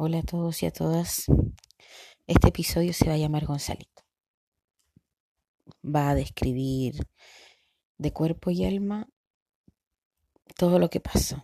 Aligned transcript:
Hola 0.00 0.20
a 0.20 0.22
todos 0.22 0.62
y 0.62 0.66
a 0.66 0.70
todas. 0.70 1.24
Este 2.28 2.50
episodio 2.50 2.92
se 2.92 3.08
va 3.08 3.14
a 3.14 3.16
llamar 3.16 3.46
Gonzalito. 3.46 4.04
Va 5.84 6.10
a 6.10 6.14
describir 6.14 7.04
de 7.96 8.12
cuerpo 8.12 8.52
y 8.52 8.64
alma 8.64 9.08
todo 10.56 10.78
lo 10.78 10.88
que 10.88 11.00
pasó 11.00 11.42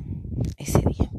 ese 0.56 0.78
día. 0.78 1.10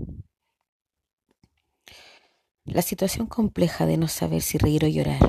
La 2.64 2.82
situación 2.82 3.28
compleja 3.28 3.86
de 3.86 3.98
no 3.98 4.08
saber 4.08 4.42
si 4.42 4.58
reír 4.58 4.86
o 4.86 4.88
llorar 4.88 5.20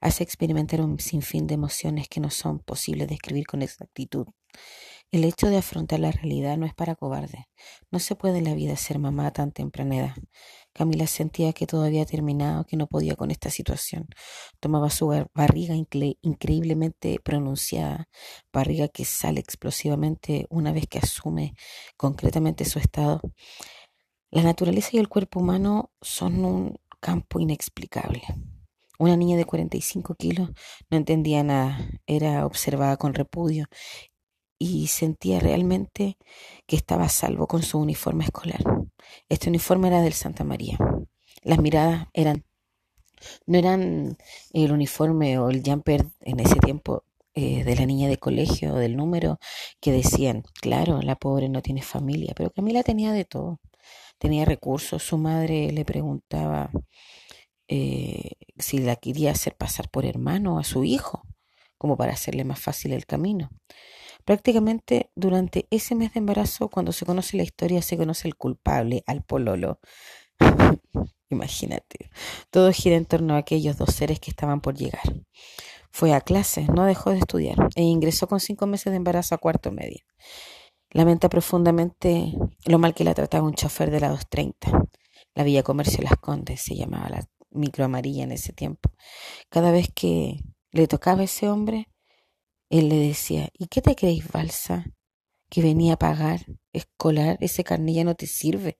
hace 0.00 0.22
experimentar 0.22 0.80
un 0.80 1.00
sinfín 1.00 1.48
de 1.48 1.54
emociones 1.54 2.08
que 2.08 2.20
no 2.20 2.30
son 2.30 2.60
posibles 2.60 3.08
de 3.08 3.14
describir 3.14 3.48
con 3.48 3.62
exactitud. 3.62 4.28
El 5.12 5.24
hecho 5.24 5.48
de 5.48 5.56
afrontar 5.56 5.98
la 5.98 6.12
realidad 6.12 6.56
no 6.56 6.66
es 6.66 6.74
para 6.74 6.94
cobardes. 6.94 7.46
No 7.90 7.98
se 7.98 8.14
puede 8.14 8.38
en 8.38 8.44
la 8.44 8.54
vida 8.54 8.76
ser 8.76 9.00
mamá 9.00 9.26
a 9.26 9.32
tan 9.32 9.50
temprana 9.50 9.96
edad. 9.96 10.14
Camila 10.72 11.08
sentía 11.08 11.52
que 11.52 11.66
todo 11.66 11.82
había 11.82 12.06
terminado, 12.06 12.64
que 12.64 12.76
no 12.76 12.86
podía 12.86 13.16
con 13.16 13.32
esta 13.32 13.50
situación. 13.50 14.06
Tomaba 14.60 14.88
su 14.88 15.08
barriga 15.34 15.74
increíblemente 15.74 17.18
pronunciada, 17.24 18.08
barriga 18.52 18.86
que 18.86 19.04
sale 19.04 19.40
explosivamente 19.40 20.46
una 20.48 20.70
vez 20.70 20.86
que 20.86 20.98
asume 20.98 21.54
concretamente 21.96 22.64
su 22.64 22.78
estado. 22.78 23.20
La 24.30 24.44
naturaleza 24.44 24.90
y 24.92 24.98
el 24.98 25.08
cuerpo 25.08 25.40
humano 25.40 25.90
son 26.00 26.44
un 26.44 26.76
campo 27.00 27.40
inexplicable. 27.40 28.22
Una 29.00 29.16
niña 29.16 29.38
de 29.38 29.46
45 29.46 30.14
kilos 30.14 30.50
no 30.90 30.96
entendía 30.98 31.42
nada, 31.42 31.88
era 32.06 32.44
observada 32.44 32.98
con 32.98 33.14
repudio 33.14 33.66
y 34.62 34.88
sentía 34.88 35.40
realmente 35.40 36.18
que 36.66 36.76
estaba 36.76 37.04
a 37.04 37.08
salvo 37.08 37.46
con 37.46 37.62
su 37.62 37.78
uniforme 37.78 38.24
escolar. 38.24 38.62
Este 39.28 39.48
uniforme 39.48 39.88
era 39.88 40.02
del 40.02 40.12
Santa 40.12 40.44
María. 40.44 40.76
Las 41.42 41.58
miradas 41.58 42.08
eran, 42.12 42.44
no 43.46 43.56
eran 43.56 44.18
el 44.52 44.70
uniforme 44.70 45.38
o 45.38 45.48
el 45.48 45.62
jumper 45.64 46.04
en 46.20 46.40
ese 46.40 46.56
tiempo 46.56 47.04
eh, 47.34 47.64
de 47.64 47.74
la 47.74 47.86
niña 47.86 48.08
de 48.08 48.18
colegio 48.18 48.74
o 48.74 48.76
del 48.76 48.96
número 48.96 49.38
que 49.80 49.92
decían, 49.92 50.44
claro, 50.60 51.00
la 51.00 51.16
pobre 51.16 51.48
no 51.48 51.62
tiene 51.62 51.80
familia, 51.80 52.34
pero 52.36 52.50
Camila 52.50 52.82
tenía 52.82 53.12
de 53.12 53.24
todo. 53.24 53.60
Tenía 54.18 54.44
recursos, 54.44 55.02
su 55.02 55.16
madre 55.16 55.72
le 55.72 55.86
preguntaba 55.86 56.70
eh, 57.66 58.32
si 58.58 58.78
la 58.78 58.96
quería 58.96 59.30
hacer 59.30 59.56
pasar 59.56 59.88
por 59.88 60.04
hermano 60.04 60.58
a 60.58 60.64
su 60.64 60.84
hijo, 60.84 61.22
como 61.78 61.96
para 61.96 62.12
hacerle 62.12 62.44
más 62.44 62.60
fácil 62.60 62.92
el 62.92 63.06
camino. 63.06 63.48
Prácticamente 64.30 65.10
durante 65.16 65.66
ese 65.72 65.96
mes 65.96 66.14
de 66.14 66.20
embarazo, 66.20 66.68
cuando 66.68 66.92
se 66.92 67.04
conoce 67.04 67.36
la 67.36 67.42
historia, 67.42 67.82
se 67.82 67.96
conoce 67.96 68.28
el 68.28 68.36
culpable, 68.36 69.02
al 69.08 69.24
pololo. 69.24 69.80
Imagínate, 71.30 72.12
todo 72.48 72.70
gira 72.70 72.94
en 72.94 73.06
torno 73.06 73.34
a 73.34 73.38
aquellos 73.38 73.76
dos 73.76 73.92
seres 73.92 74.20
que 74.20 74.30
estaban 74.30 74.60
por 74.60 74.76
llegar. 74.76 75.02
Fue 75.90 76.14
a 76.14 76.20
clase, 76.20 76.68
no 76.72 76.84
dejó 76.84 77.10
de 77.10 77.18
estudiar 77.18 77.56
e 77.74 77.82
ingresó 77.82 78.28
con 78.28 78.38
cinco 78.38 78.68
meses 78.68 78.92
de 78.92 78.98
embarazo 78.98 79.34
a 79.34 79.38
cuarto 79.38 79.72
medio. 79.72 80.04
Lamenta 80.92 81.28
profundamente 81.28 82.32
lo 82.66 82.78
mal 82.78 82.94
que 82.94 83.02
la 83.02 83.14
trataba 83.14 83.48
un 83.48 83.54
chofer 83.54 83.90
de 83.90 83.98
la 83.98 84.10
230. 84.10 84.86
La 85.34 85.42
Villa 85.42 85.64
Comercio 85.64 86.04
Las 86.04 86.18
Condes 86.20 86.62
se 86.62 86.76
llamaba 86.76 87.08
la 87.08 87.28
micro 87.50 87.84
amarilla 87.84 88.22
en 88.22 88.30
ese 88.30 88.52
tiempo. 88.52 88.92
Cada 89.48 89.72
vez 89.72 89.88
que 89.92 90.38
le 90.70 90.86
tocaba 90.86 91.22
a 91.22 91.24
ese 91.24 91.48
hombre, 91.48 91.89
él 92.70 92.88
le 92.88 92.96
decía, 92.96 93.50
¿y 93.58 93.66
qué 93.66 93.82
te 93.82 93.96
creéis, 93.96 94.30
Balsa? 94.30 94.84
Que 95.50 95.60
venía 95.60 95.94
a 95.94 95.98
pagar 95.98 96.46
escolar, 96.72 97.36
ese 97.40 97.64
carnet 97.64 98.04
no 98.04 98.14
te 98.14 98.26
sirve. 98.28 98.78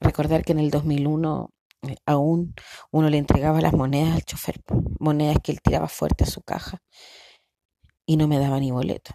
Recordar 0.00 0.44
que 0.44 0.52
en 0.52 0.58
el 0.58 0.70
2001 0.70 1.50
eh, 1.82 1.96
aún 2.04 2.54
uno 2.90 3.08
le 3.10 3.18
entregaba 3.18 3.60
las 3.60 3.72
monedas 3.72 4.14
al 4.14 4.24
chofer, 4.24 4.60
monedas 4.98 5.38
que 5.42 5.52
él 5.52 5.60
tiraba 5.62 5.88
fuerte 5.88 6.24
a 6.24 6.26
su 6.26 6.42
caja 6.42 6.82
y 8.04 8.16
no 8.16 8.26
me 8.26 8.38
daba 8.38 8.58
ni 8.58 8.72
boleto. 8.72 9.12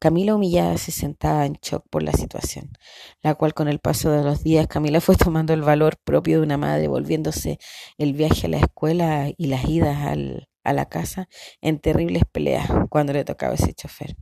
Camila 0.00 0.34
humillada 0.34 0.76
se 0.78 0.92
sentaba 0.92 1.46
en 1.46 1.58
shock 1.62 1.84
por 1.88 2.02
la 2.02 2.12
situación, 2.12 2.72
la 3.22 3.34
cual 3.34 3.54
con 3.54 3.68
el 3.68 3.78
paso 3.80 4.10
de 4.10 4.24
los 4.24 4.42
días 4.42 4.66
Camila 4.66 5.00
fue 5.00 5.14
tomando 5.14 5.52
el 5.52 5.62
valor 5.62 5.98
propio 6.02 6.38
de 6.38 6.46
una 6.46 6.56
madre, 6.56 6.88
volviéndose 6.88 7.58
el 7.98 8.14
viaje 8.14 8.46
a 8.46 8.50
la 8.50 8.58
escuela 8.58 9.30
y 9.36 9.46
las 9.48 9.66
idas 9.66 9.98
al, 10.06 10.49
a 10.64 10.72
la 10.72 10.86
casa 10.86 11.28
en 11.60 11.78
terribles 11.78 12.22
peleas 12.30 12.68
cuando 12.88 13.12
le 13.12 13.24
tocaba 13.24 13.54
ese 13.54 13.74
chofer. 13.74 14.16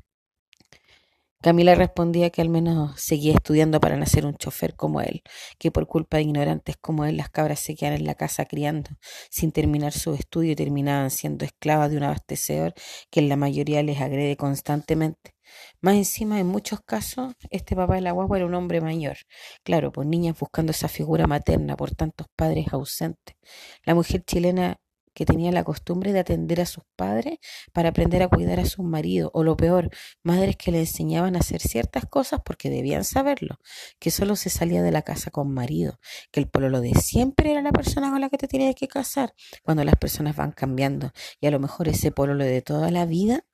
Camila 1.40 1.76
respondía 1.76 2.30
que 2.30 2.42
al 2.42 2.48
menos 2.48 3.00
seguía 3.00 3.32
estudiando 3.32 3.78
para 3.78 3.96
nacer 3.96 4.26
un 4.26 4.34
chofer 4.36 4.74
como 4.74 5.00
él, 5.00 5.22
que 5.56 5.70
por 5.70 5.86
culpa 5.86 6.16
de 6.16 6.24
ignorantes 6.24 6.76
como 6.76 7.04
él 7.04 7.16
las 7.16 7.30
cabras 7.30 7.60
se 7.60 7.76
quedaban 7.76 8.00
en 8.00 8.06
la 8.06 8.16
casa 8.16 8.44
criando, 8.44 8.90
sin 9.30 9.52
terminar 9.52 9.92
su 9.92 10.14
estudio 10.14 10.50
y 10.50 10.56
terminaban 10.56 11.12
siendo 11.12 11.44
esclavas 11.44 11.92
de 11.92 11.96
un 11.96 12.02
abastecedor 12.02 12.74
que 13.08 13.20
en 13.20 13.28
la 13.28 13.36
mayoría 13.36 13.84
les 13.84 14.00
agrede 14.00 14.36
constantemente. 14.36 15.36
Más 15.80 15.94
encima, 15.94 16.40
en 16.40 16.48
muchos 16.48 16.80
casos, 16.84 17.34
este 17.50 17.76
papá 17.76 17.94
de 17.94 18.00
la 18.00 18.10
guagua 18.10 18.38
era 18.38 18.46
un 18.46 18.54
hombre 18.54 18.80
mayor. 18.80 19.18
Claro, 19.62 19.92
por 19.92 20.06
niñas 20.06 20.36
buscando 20.40 20.72
esa 20.72 20.88
figura 20.88 21.28
materna 21.28 21.76
por 21.76 21.92
tantos 21.92 22.26
padres 22.34 22.66
ausentes. 22.72 23.36
La 23.84 23.94
mujer 23.94 24.24
chilena 24.24 24.78
que 25.18 25.26
tenía 25.26 25.50
la 25.50 25.64
costumbre 25.64 26.12
de 26.12 26.20
atender 26.20 26.60
a 26.60 26.64
sus 26.64 26.84
padres 26.94 27.40
para 27.72 27.88
aprender 27.88 28.22
a 28.22 28.28
cuidar 28.28 28.60
a 28.60 28.64
sus 28.64 28.84
maridos, 28.84 29.32
o 29.34 29.42
lo 29.42 29.56
peor, 29.56 29.90
madres 30.22 30.56
que 30.56 30.70
le 30.70 30.78
enseñaban 30.78 31.34
a 31.34 31.40
hacer 31.40 31.60
ciertas 31.60 32.06
cosas 32.06 32.40
porque 32.44 32.70
debían 32.70 33.02
saberlo, 33.02 33.58
que 33.98 34.12
solo 34.12 34.36
se 34.36 34.48
salía 34.48 34.80
de 34.80 34.92
la 34.92 35.02
casa 35.02 35.32
con 35.32 35.52
marido, 35.52 35.98
que 36.30 36.38
el 36.38 36.46
pololo 36.48 36.80
de 36.80 36.94
siempre 36.94 37.50
era 37.50 37.62
la 37.62 37.72
persona 37.72 38.12
con 38.12 38.20
la 38.20 38.28
que 38.28 38.38
te 38.38 38.46
tenías 38.46 38.76
que 38.76 38.86
casar, 38.86 39.34
cuando 39.64 39.82
las 39.82 39.96
personas 39.96 40.36
van 40.36 40.52
cambiando, 40.52 41.10
y 41.40 41.48
a 41.48 41.50
lo 41.50 41.58
mejor 41.58 41.88
ese 41.88 42.12
pololo 42.12 42.44
de 42.44 42.62
toda 42.62 42.92
la 42.92 43.04
vida 43.04 43.44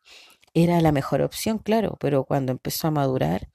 era 0.52 0.82
la 0.82 0.92
mejor 0.92 1.22
opción, 1.22 1.56
claro, 1.56 1.96
pero 1.98 2.24
cuando 2.24 2.52
empezó 2.52 2.88
a 2.88 2.90
madurar 2.90 3.48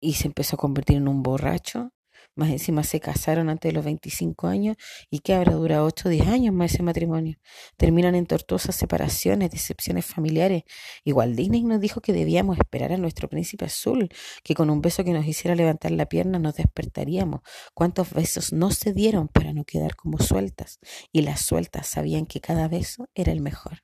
y 0.00 0.14
se 0.14 0.28
empezó 0.28 0.56
a 0.56 0.58
convertir 0.58 0.96
en 0.96 1.06
un 1.06 1.22
borracho, 1.22 1.92
más 2.34 2.50
encima 2.50 2.82
se 2.82 3.00
casaron 3.00 3.48
antes 3.48 3.70
de 3.70 3.74
los 3.74 3.84
25 3.84 4.46
años 4.46 4.76
y 5.10 5.20
que 5.20 5.34
habrá 5.34 5.54
durado 5.54 5.86
8 5.86 6.08
o 6.08 6.10
10 6.10 6.26
años 6.28 6.54
más 6.54 6.72
ese 6.72 6.82
matrimonio. 6.82 7.38
Terminan 7.76 8.14
en 8.14 8.26
tortuosas 8.26 8.74
separaciones, 8.74 9.50
decepciones 9.50 10.04
familiares. 10.04 10.64
Igual 11.04 11.36
Disney 11.36 11.62
nos 11.62 11.80
dijo 11.80 12.00
que 12.00 12.12
debíamos 12.12 12.58
esperar 12.58 12.92
a 12.92 12.96
nuestro 12.96 13.28
príncipe 13.28 13.66
azul, 13.66 14.08
que 14.42 14.54
con 14.54 14.70
un 14.70 14.82
beso 14.82 15.04
que 15.04 15.12
nos 15.12 15.26
hiciera 15.26 15.54
levantar 15.54 15.92
la 15.92 16.06
pierna 16.06 16.38
nos 16.38 16.56
despertaríamos. 16.56 17.40
¿Cuántos 17.74 18.12
besos 18.12 18.52
no 18.52 18.70
se 18.70 18.92
dieron 18.92 19.28
para 19.28 19.52
no 19.52 19.64
quedar 19.64 19.94
como 19.96 20.18
sueltas? 20.18 20.80
Y 21.12 21.22
las 21.22 21.44
sueltas 21.44 21.86
sabían 21.86 22.26
que 22.26 22.40
cada 22.40 22.68
beso 22.68 23.08
era 23.14 23.32
el 23.32 23.40
mejor. 23.40 23.80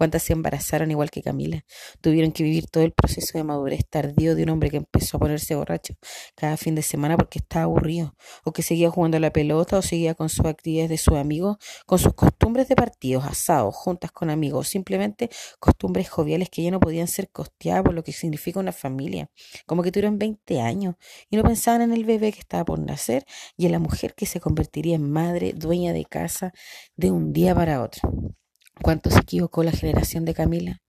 ¿Cuántas 0.00 0.22
se 0.22 0.32
embarazaron 0.32 0.90
igual 0.90 1.10
que 1.10 1.20
Camila? 1.20 1.62
Tuvieron 2.00 2.32
que 2.32 2.42
vivir 2.42 2.66
todo 2.70 2.84
el 2.84 2.92
proceso 2.92 3.36
de 3.36 3.44
madurez 3.44 3.84
tardío 3.86 4.34
de 4.34 4.44
un 4.44 4.48
hombre 4.48 4.70
que 4.70 4.78
empezó 4.78 5.18
a 5.18 5.20
ponerse 5.20 5.54
borracho 5.54 5.92
cada 6.34 6.56
fin 6.56 6.74
de 6.74 6.80
semana 6.80 7.18
porque 7.18 7.38
estaba 7.38 7.64
aburrido, 7.64 8.16
o 8.42 8.50
que 8.54 8.62
seguía 8.62 8.88
jugando 8.88 9.18
a 9.18 9.20
la 9.20 9.30
pelota, 9.30 9.76
o 9.76 9.82
seguía 9.82 10.14
con 10.14 10.30
sus 10.30 10.46
actividades 10.46 10.88
de 10.88 10.96
sus 10.96 11.18
amigos, 11.18 11.58
con 11.84 11.98
sus 11.98 12.14
costumbres 12.14 12.66
de 12.68 12.76
partidos, 12.76 13.26
asados, 13.26 13.74
juntas 13.76 14.10
con 14.10 14.30
amigos, 14.30 14.68
simplemente 14.68 15.28
costumbres 15.58 16.08
joviales 16.08 16.48
que 16.48 16.62
ya 16.62 16.70
no 16.70 16.80
podían 16.80 17.06
ser 17.06 17.28
costeadas 17.28 17.82
por 17.82 17.92
lo 17.92 18.02
que 18.02 18.12
significa 18.12 18.58
una 18.58 18.72
familia. 18.72 19.30
Como 19.66 19.82
que 19.82 19.92
tuvieron 19.92 20.18
20 20.18 20.62
años 20.62 20.94
y 21.28 21.36
no 21.36 21.42
pensaban 21.42 21.82
en 21.82 21.92
el 21.92 22.06
bebé 22.06 22.32
que 22.32 22.40
estaba 22.40 22.64
por 22.64 22.78
nacer 22.78 23.26
y 23.54 23.66
en 23.66 23.72
la 23.72 23.78
mujer 23.78 24.14
que 24.14 24.24
se 24.24 24.40
convertiría 24.40 24.96
en 24.96 25.10
madre, 25.10 25.52
dueña 25.54 25.92
de 25.92 26.06
casa, 26.06 26.54
de 26.96 27.10
un 27.10 27.34
día 27.34 27.54
para 27.54 27.82
otro. 27.82 28.39
¿Cuánto 28.82 29.10
se 29.10 29.18
equivocó 29.18 29.62
la 29.62 29.72
generación 29.72 30.24
de 30.24 30.32
Camila? 30.32 30.80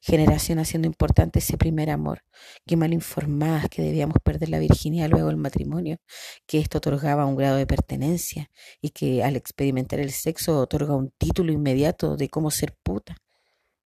Generación 0.00 0.60
haciendo 0.60 0.86
importante 0.86 1.40
ese 1.40 1.58
primer 1.58 1.90
amor. 1.90 2.22
Qué 2.64 2.76
mal 2.76 2.92
informadas 2.92 3.68
que 3.68 3.82
debíamos 3.82 4.16
perder 4.22 4.50
la 4.50 4.60
virginidad 4.60 5.10
luego 5.10 5.30
el 5.30 5.36
matrimonio, 5.36 5.98
que 6.46 6.58
esto 6.58 6.78
otorgaba 6.78 7.26
un 7.26 7.36
grado 7.36 7.56
de 7.56 7.66
pertenencia 7.66 8.50
y 8.80 8.90
que 8.90 9.24
al 9.24 9.34
experimentar 9.34 9.98
el 9.98 10.12
sexo 10.12 10.60
otorga 10.60 10.94
un 10.94 11.10
título 11.18 11.52
inmediato 11.52 12.16
de 12.16 12.28
cómo 12.28 12.52
ser 12.52 12.74
puta. 12.84 13.16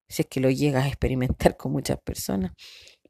Si 0.07 0.23
es 0.23 0.29
que 0.29 0.41
lo 0.41 0.51
llegas 0.51 0.85
a 0.85 0.89
experimentar 0.89 1.57
con 1.57 1.73
muchas 1.73 1.99
personas. 2.05 2.53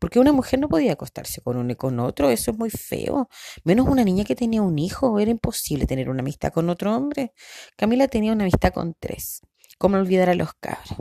Porque 0.00 0.18
una 0.18 0.32
mujer 0.32 0.60
no 0.60 0.68
podía 0.68 0.92
acostarse 0.92 1.40
con 1.40 1.56
uno 1.56 1.72
y 1.72 1.76
con 1.76 1.98
otro, 2.00 2.30
eso 2.30 2.50
es 2.50 2.58
muy 2.58 2.70
feo. 2.70 3.28
Menos 3.64 3.88
una 3.88 4.04
niña 4.04 4.24
que 4.24 4.36
tenía 4.36 4.62
un 4.62 4.78
hijo, 4.78 5.18
era 5.18 5.30
imposible 5.30 5.86
tener 5.86 6.10
una 6.10 6.20
amistad 6.20 6.52
con 6.52 6.68
otro 6.68 6.94
hombre. 6.94 7.32
Camila 7.76 8.08
tenía 8.08 8.32
una 8.32 8.44
amistad 8.44 8.72
con 8.72 8.94
tres. 8.98 9.40
¿Cómo 9.78 9.96
olvidar 9.96 10.30
a 10.30 10.34
los 10.34 10.52
cabros? 10.54 10.96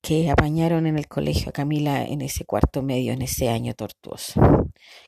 que 0.00 0.30
apañaron 0.30 0.86
en 0.86 0.96
el 0.96 1.06
colegio 1.06 1.50
a 1.50 1.52
Camila 1.52 2.02
en 2.02 2.22
ese 2.22 2.44
cuarto 2.44 2.82
medio, 2.82 3.12
en 3.12 3.20
ese 3.20 3.48
año 3.50 3.74
tortuoso. 3.74 4.40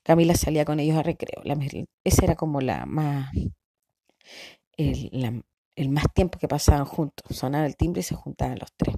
Camila 0.02 0.34
salía 0.34 0.64
con 0.66 0.81
ellos 0.81 0.99
a 0.99 1.02
recreo. 1.02 1.43
La, 1.44 1.56
ese 2.05 2.25
era 2.25 2.34
como 2.34 2.61
la 2.61 2.84
más, 2.87 3.31
el, 4.76 5.43
más 5.90 6.05
tiempo 6.14 6.38
que 6.38 6.49
pasaban 6.49 6.84
juntos. 6.84 7.34
Sonaba 7.34 7.66
el 7.66 7.76
timbre 7.76 8.00
y 8.00 8.02
se 8.02 8.14
juntaban 8.14 8.58
los 8.58 8.73
tres. 8.76 8.94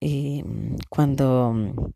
Eh, 0.00 0.42
cuando 0.88 1.92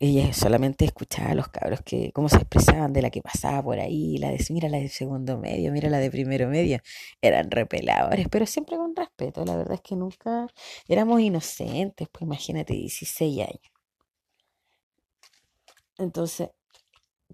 ella 0.00 0.32
solamente 0.32 0.84
escuchaba 0.86 1.30
a 1.30 1.34
los 1.34 1.48
cabros 1.48 1.82
que 1.82 2.10
cómo 2.12 2.28
se 2.28 2.36
expresaban 2.36 2.92
de 2.92 3.02
la 3.02 3.10
que 3.10 3.20
pasaba 3.22 3.62
por 3.62 3.78
ahí, 3.78 4.16
la 4.18 4.30
de 4.30 4.44
mira 4.50 4.68
la 4.68 4.78
de 4.78 4.88
segundo 4.88 5.38
medio, 5.38 5.72
mira 5.72 5.90
la 5.90 5.98
de 5.98 6.10
primero 6.10 6.48
medio, 6.48 6.78
eran 7.20 7.50
repeladores, 7.50 8.28
pero 8.30 8.46
siempre 8.46 8.76
con 8.76 8.96
respeto, 8.96 9.44
la 9.44 9.56
verdad 9.56 9.74
es 9.74 9.80
que 9.82 9.96
nunca 9.96 10.46
éramos 10.88 11.20
inocentes, 11.20 12.08
pues 12.10 12.22
imagínate, 12.22 12.74
16 12.74 13.40
años. 13.40 13.72
Entonces, 15.98 16.50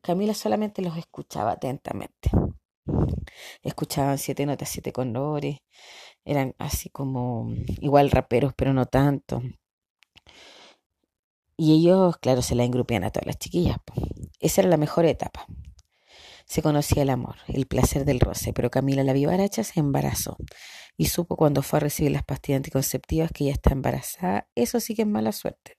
Camila 0.02 0.34
solamente 0.34 0.82
los 0.82 0.96
escuchaba 0.96 1.52
atentamente. 1.52 2.30
Escuchaban 3.62 4.18
siete 4.18 4.46
notas, 4.46 4.68
siete 4.68 4.92
colores, 4.92 5.58
eran 6.24 6.54
así 6.58 6.88
como 6.90 7.52
igual 7.80 8.10
raperos, 8.10 8.52
pero 8.56 8.72
no 8.72 8.86
tanto. 8.86 9.42
Y 11.56 11.74
ellos, 11.74 12.16
claro, 12.18 12.42
se 12.42 12.54
la 12.54 12.64
engrupían 12.64 13.04
a 13.04 13.10
todas 13.10 13.26
las 13.26 13.38
chiquillas. 13.38 13.78
Esa 14.40 14.62
era 14.62 14.70
la 14.70 14.76
mejor 14.76 15.04
etapa. 15.04 15.46
Se 16.46 16.62
conocía 16.62 17.02
el 17.02 17.10
amor, 17.10 17.36
el 17.48 17.66
placer 17.66 18.04
del 18.04 18.20
roce, 18.20 18.52
pero 18.52 18.70
Camila 18.70 19.02
la 19.04 19.12
vivaracha 19.12 19.64
se 19.64 19.80
embarazó 19.80 20.36
y 20.96 21.06
supo 21.06 21.36
cuando 21.36 21.62
fue 21.62 21.78
a 21.78 21.80
recibir 21.80 22.12
las 22.12 22.24
pastillas 22.24 22.58
anticonceptivas 22.58 23.30
que 23.32 23.44
ella 23.44 23.54
está 23.54 23.72
embarazada. 23.72 24.48
Eso 24.54 24.80
sí 24.80 24.94
que 24.94 25.02
es 25.02 25.08
mala 25.08 25.32
suerte. 25.32 25.78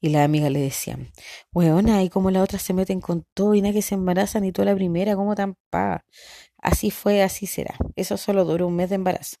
Y 0.00 0.10
la 0.10 0.24
amiga 0.24 0.50
le 0.50 0.60
decían, 0.60 1.12
weona, 1.52 2.02
y 2.02 2.10
como 2.10 2.30
la 2.30 2.42
otra 2.42 2.58
se 2.58 2.74
meten 2.74 3.00
con 3.00 3.24
todo 3.34 3.54
y 3.54 3.62
nadie 3.62 3.82
se 3.82 3.94
embaraza 3.94 4.40
ni 4.40 4.52
tú 4.52 4.64
la 4.64 4.74
primera, 4.74 5.16
¿cómo 5.16 5.34
tan 5.34 5.56
pa? 5.70 6.04
Así 6.62 6.92
fue, 6.92 7.22
así 7.22 7.46
será. 7.46 7.74
Eso 7.96 8.16
solo 8.16 8.44
duró 8.44 8.68
un 8.68 8.76
mes 8.76 8.88
de 8.88 8.94
embarazo, 8.94 9.36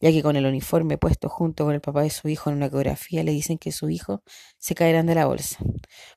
ya 0.00 0.10
que 0.10 0.22
con 0.22 0.34
el 0.34 0.44
uniforme 0.44 0.98
puesto 0.98 1.28
junto 1.28 1.64
con 1.64 1.72
el 1.72 1.80
papá 1.80 2.02
de 2.02 2.10
su 2.10 2.28
hijo 2.28 2.50
en 2.50 2.56
una 2.56 2.66
ecografía 2.66 3.22
le 3.22 3.30
dicen 3.30 3.58
que 3.58 3.70
su 3.70 3.88
hijo 3.90 4.22
se 4.58 4.74
caerán 4.74 5.06
de 5.06 5.14
la 5.14 5.26
bolsa, 5.26 5.58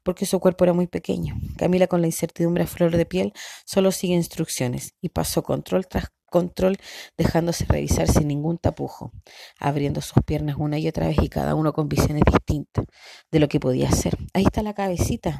porque 0.04 0.26
su 0.26 0.40
cuerpo 0.40 0.64
era 0.64 0.74
muy 0.74 0.88
pequeño. 0.88 1.36
Camila 1.58 1.86
con 1.86 2.02
la 2.02 2.08
incertidumbre 2.08 2.64
a 2.64 2.68
flor 2.68 2.98
de 2.98 3.06
piel 3.06 3.34
solo 3.66 3.92
sigue 3.92 4.16
instrucciones 4.16 4.96
y 5.00 5.10
pasó 5.10 5.44
control 5.44 5.88
tras 5.88 6.08
control 6.30 6.78
dejándose 7.18 7.66
revisar 7.66 8.08
sin 8.08 8.28
ningún 8.28 8.58
tapujo, 8.58 9.12
abriendo 9.60 10.02
sus 10.02 10.24
piernas 10.24 10.58
una 10.58 10.80
y 10.80 10.88
otra 10.88 11.08
vez 11.08 11.18
y 11.22 11.30
cada 11.30 11.56
uno 11.56 11.72
con 11.72 11.88
visiones 11.88 12.24
distintas 12.26 12.86
de 13.32 13.40
lo 13.40 13.48
que 13.48 13.60
podía 13.60 13.90
hacer. 13.90 14.18
Ahí 14.34 14.44
está 14.44 14.62
la 14.64 14.74
cabecita, 14.74 15.40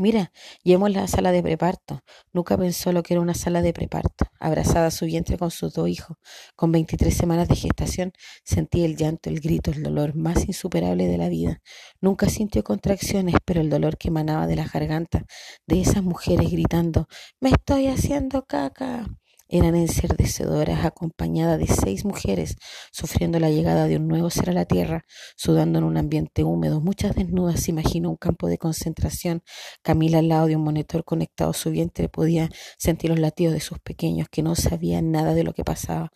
Mira, 0.00 0.30
llevemos 0.62 0.92
la 0.92 1.08
sala 1.08 1.32
de 1.32 1.42
preparto. 1.42 2.04
Nunca 2.32 2.56
pensó 2.56 2.92
lo 2.92 3.02
que 3.02 3.14
era 3.14 3.20
una 3.20 3.34
sala 3.34 3.62
de 3.62 3.72
preparto. 3.72 4.26
Abrazada 4.38 4.86
a 4.86 4.90
su 4.92 5.06
vientre 5.06 5.36
con 5.36 5.50
sus 5.50 5.74
dos 5.74 5.88
hijos, 5.88 6.16
con 6.54 6.70
23 6.70 7.12
semanas 7.12 7.48
de 7.48 7.56
gestación, 7.56 8.12
sentía 8.44 8.86
el 8.86 8.96
llanto, 8.96 9.28
el 9.28 9.40
grito, 9.40 9.72
el 9.72 9.82
dolor 9.82 10.14
más 10.14 10.46
insuperable 10.46 11.08
de 11.08 11.18
la 11.18 11.28
vida. 11.28 11.60
Nunca 12.00 12.28
sintió 12.28 12.62
contracciones, 12.62 13.34
pero 13.44 13.60
el 13.60 13.70
dolor 13.70 13.98
que 13.98 14.06
emanaba 14.06 14.46
de 14.46 14.54
la 14.54 14.68
garganta 14.68 15.24
de 15.66 15.80
esas 15.80 16.04
mujeres 16.04 16.48
gritando, 16.52 17.08
me 17.40 17.50
estoy 17.50 17.88
haciendo 17.88 18.44
caca 18.46 19.04
eran 19.48 19.74
enserdecedoras, 19.74 20.84
acompañadas 20.84 21.58
de 21.58 21.66
seis 21.66 22.04
mujeres, 22.04 22.56
sufriendo 22.92 23.40
la 23.40 23.50
llegada 23.50 23.86
de 23.86 23.96
un 23.96 24.08
nuevo 24.08 24.30
ser 24.30 24.50
a 24.50 24.52
la 24.52 24.64
tierra, 24.64 25.04
sudando 25.36 25.78
en 25.78 25.84
un 25.84 25.96
ambiente 25.96 26.44
húmedo, 26.44 26.80
muchas 26.80 27.14
desnudas. 27.14 27.60
Se 27.60 27.70
imaginó 27.70 28.10
un 28.10 28.16
campo 28.16 28.48
de 28.48 28.58
concentración. 28.58 29.42
Camila, 29.82 30.18
al 30.18 30.28
lado 30.28 30.46
de 30.46 30.56
un 30.56 30.62
monitor 30.62 31.04
conectado 31.04 31.50
a 31.50 31.54
su 31.54 31.70
vientre, 31.70 32.08
podía 32.08 32.50
sentir 32.78 33.10
los 33.10 33.18
latidos 33.18 33.54
de 33.54 33.60
sus 33.60 33.78
pequeños, 33.78 34.28
que 34.30 34.42
no 34.42 34.54
sabían 34.54 35.10
nada 35.10 35.34
de 35.34 35.44
lo 35.44 35.54
que 35.54 35.64
pasaba 35.64 36.10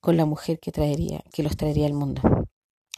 con 0.00 0.16
la 0.16 0.26
mujer 0.26 0.58
que 0.60 0.72
traería, 0.72 1.22
que 1.32 1.42
los 1.42 1.56
traería 1.56 1.86
al 1.86 1.94
mundo 1.94 2.20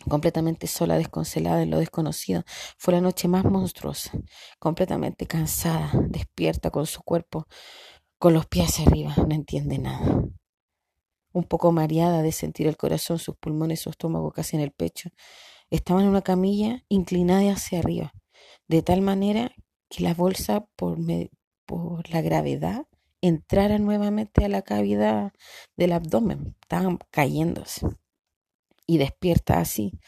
completamente 0.09 0.67
sola, 0.67 0.97
desconcelada 0.97 1.63
en 1.63 1.71
lo 1.71 1.79
desconocido. 1.79 2.45
Fue 2.79 2.95
la 2.95 3.01
noche 3.01 3.29
más 3.29 3.45
monstruosa, 3.45 4.13
completamente 4.59 5.27
cansada, 5.27 5.91
despierta 6.09 6.71
con 6.71 6.87
su 6.87 7.03
cuerpo 7.03 7.47
con 8.19 8.35
los 8.35 8.47
pies 8.47 8.69
hacia 8.69 8.87
arriba, 8.87 9.15
no 9.17 9.35
entiende 9.35 9.79
nada. 9.79 10.23
Un 11.33 11.45
poco 11.45 11.73
mareada 11.73 12.23
de 12.23 12.33
sentir 12.33 12.67
el 12.67 12.77
corazón, 12.77 13.19
sus 13.19 13.37
pulmones, 13.37 13.81
su 13.81 13.91
estómago 13.91 14.31
casi 14.31 14.57
en 14.57 14.63
el 14.63 14.73
pecho, 14.73 15.11
estaba 15.71 16.03
en 16.03 16.09
una 16.09 16.23
camilla 16.23 16.85
inclinada 16.89 17.53
hacia 17.53 17.81
arriba, 17.81 18.13
de 18.69 18.83
tal 18.83 19.03
manera 19.03 19.53
que 19.89 20.03
la 20.03 20.15
bolsa, 20.15 20.67
por, 20.77 20.99
por 21.67 22.09
la 22.11 22.23
gravedad, 22.23 22.87
entrara 23.21 23.79
nuevamente 23.79 24.45
a 24.45 24.49
la 24.49 24.63
cavidad 24.63 25.33
del 25.77 25.93
abdomen. 25.93 26.57
Estaban 26.63 26.99
cayéndose. 27.11 27.87
Y 28.87 28.99
despierta 28.99 29.59
así, 29.59 29.99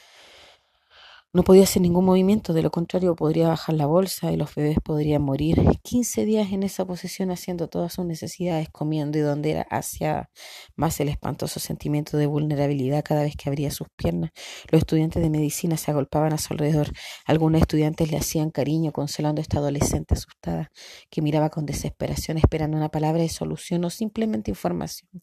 no 1.35 1.43
podía 1.43 1.65
hacer 1.65 1.83
ningún 1.83 2.07
movimiento, 2.07 2.55
de 2.55 2.63
lo 2.63 2.71
contrario 2.71 3.15
podría 3.15 3.49
bajar 3.49 3.75
la 3.75 3.85
bolsa 3.85 4.33
y 4.33 4.37
los 4.37 4.55
bebés 4.55 4.79
podrían 4.83 5.21
morir. 5.23 5.59
15 5.83 6.25
días 6.25 6.53
en 6.53 6.63
esa 6.63 6.87
posición 6.87 7.31
haciendo 7.31 7.69
todas 7.69 7.93
sus 7.93 8.07
necesidades, 8.07 8.69
comiendo 8.71 9.19
y 9.19 9.21
donde 9.21 9.51
era 9.51 9.63
hacia 9.71 10.31
más 10.75 10.99
el 11.01 11.11
espantoso 11.11 11.61
sentimiento 11.61 12.17
de 12.17 12.27
vulnerabilidad 12.27 13.05
cada 13.05 13.23
vez 13.23 13.37
que 13.37 13.51
abría 13.51 13.71
sus 13.71 13.89
piernas. 13.95 14.31
Los 14.71 14.81
estudiantes 14.81 15.23
de 15.23 15.29
medicina 15.29 15.77
se 15.77 15.91
agolpaban 15.91 16.33
a 16.33 16.39
su 16.39 16.55
alrededor. 16.55 16.89
Algunos 17.27 17.61
estudiantes 17.61 18.11
le 18.11 18.17
hacían 18.17 18.51
cariño, 18.51 18.93
consolando 18.93 19.41
a 19.41 19.43
esta 19.43 19.59
adolescente 19.59 20.15
asustada 20.15 20.71
que 21.11 21.21
miraba 21.21 21.51
con 21.51 21.67
desesperación 21.67 22.39
esperando 22.39 22.77
una 22.79 22.89
palabra 22.89 23.21
de 23.21 23.29
solución 23.29 23.85
o 23.85 23.91
simplemente 23.91 24.51
información. 24.51 25.23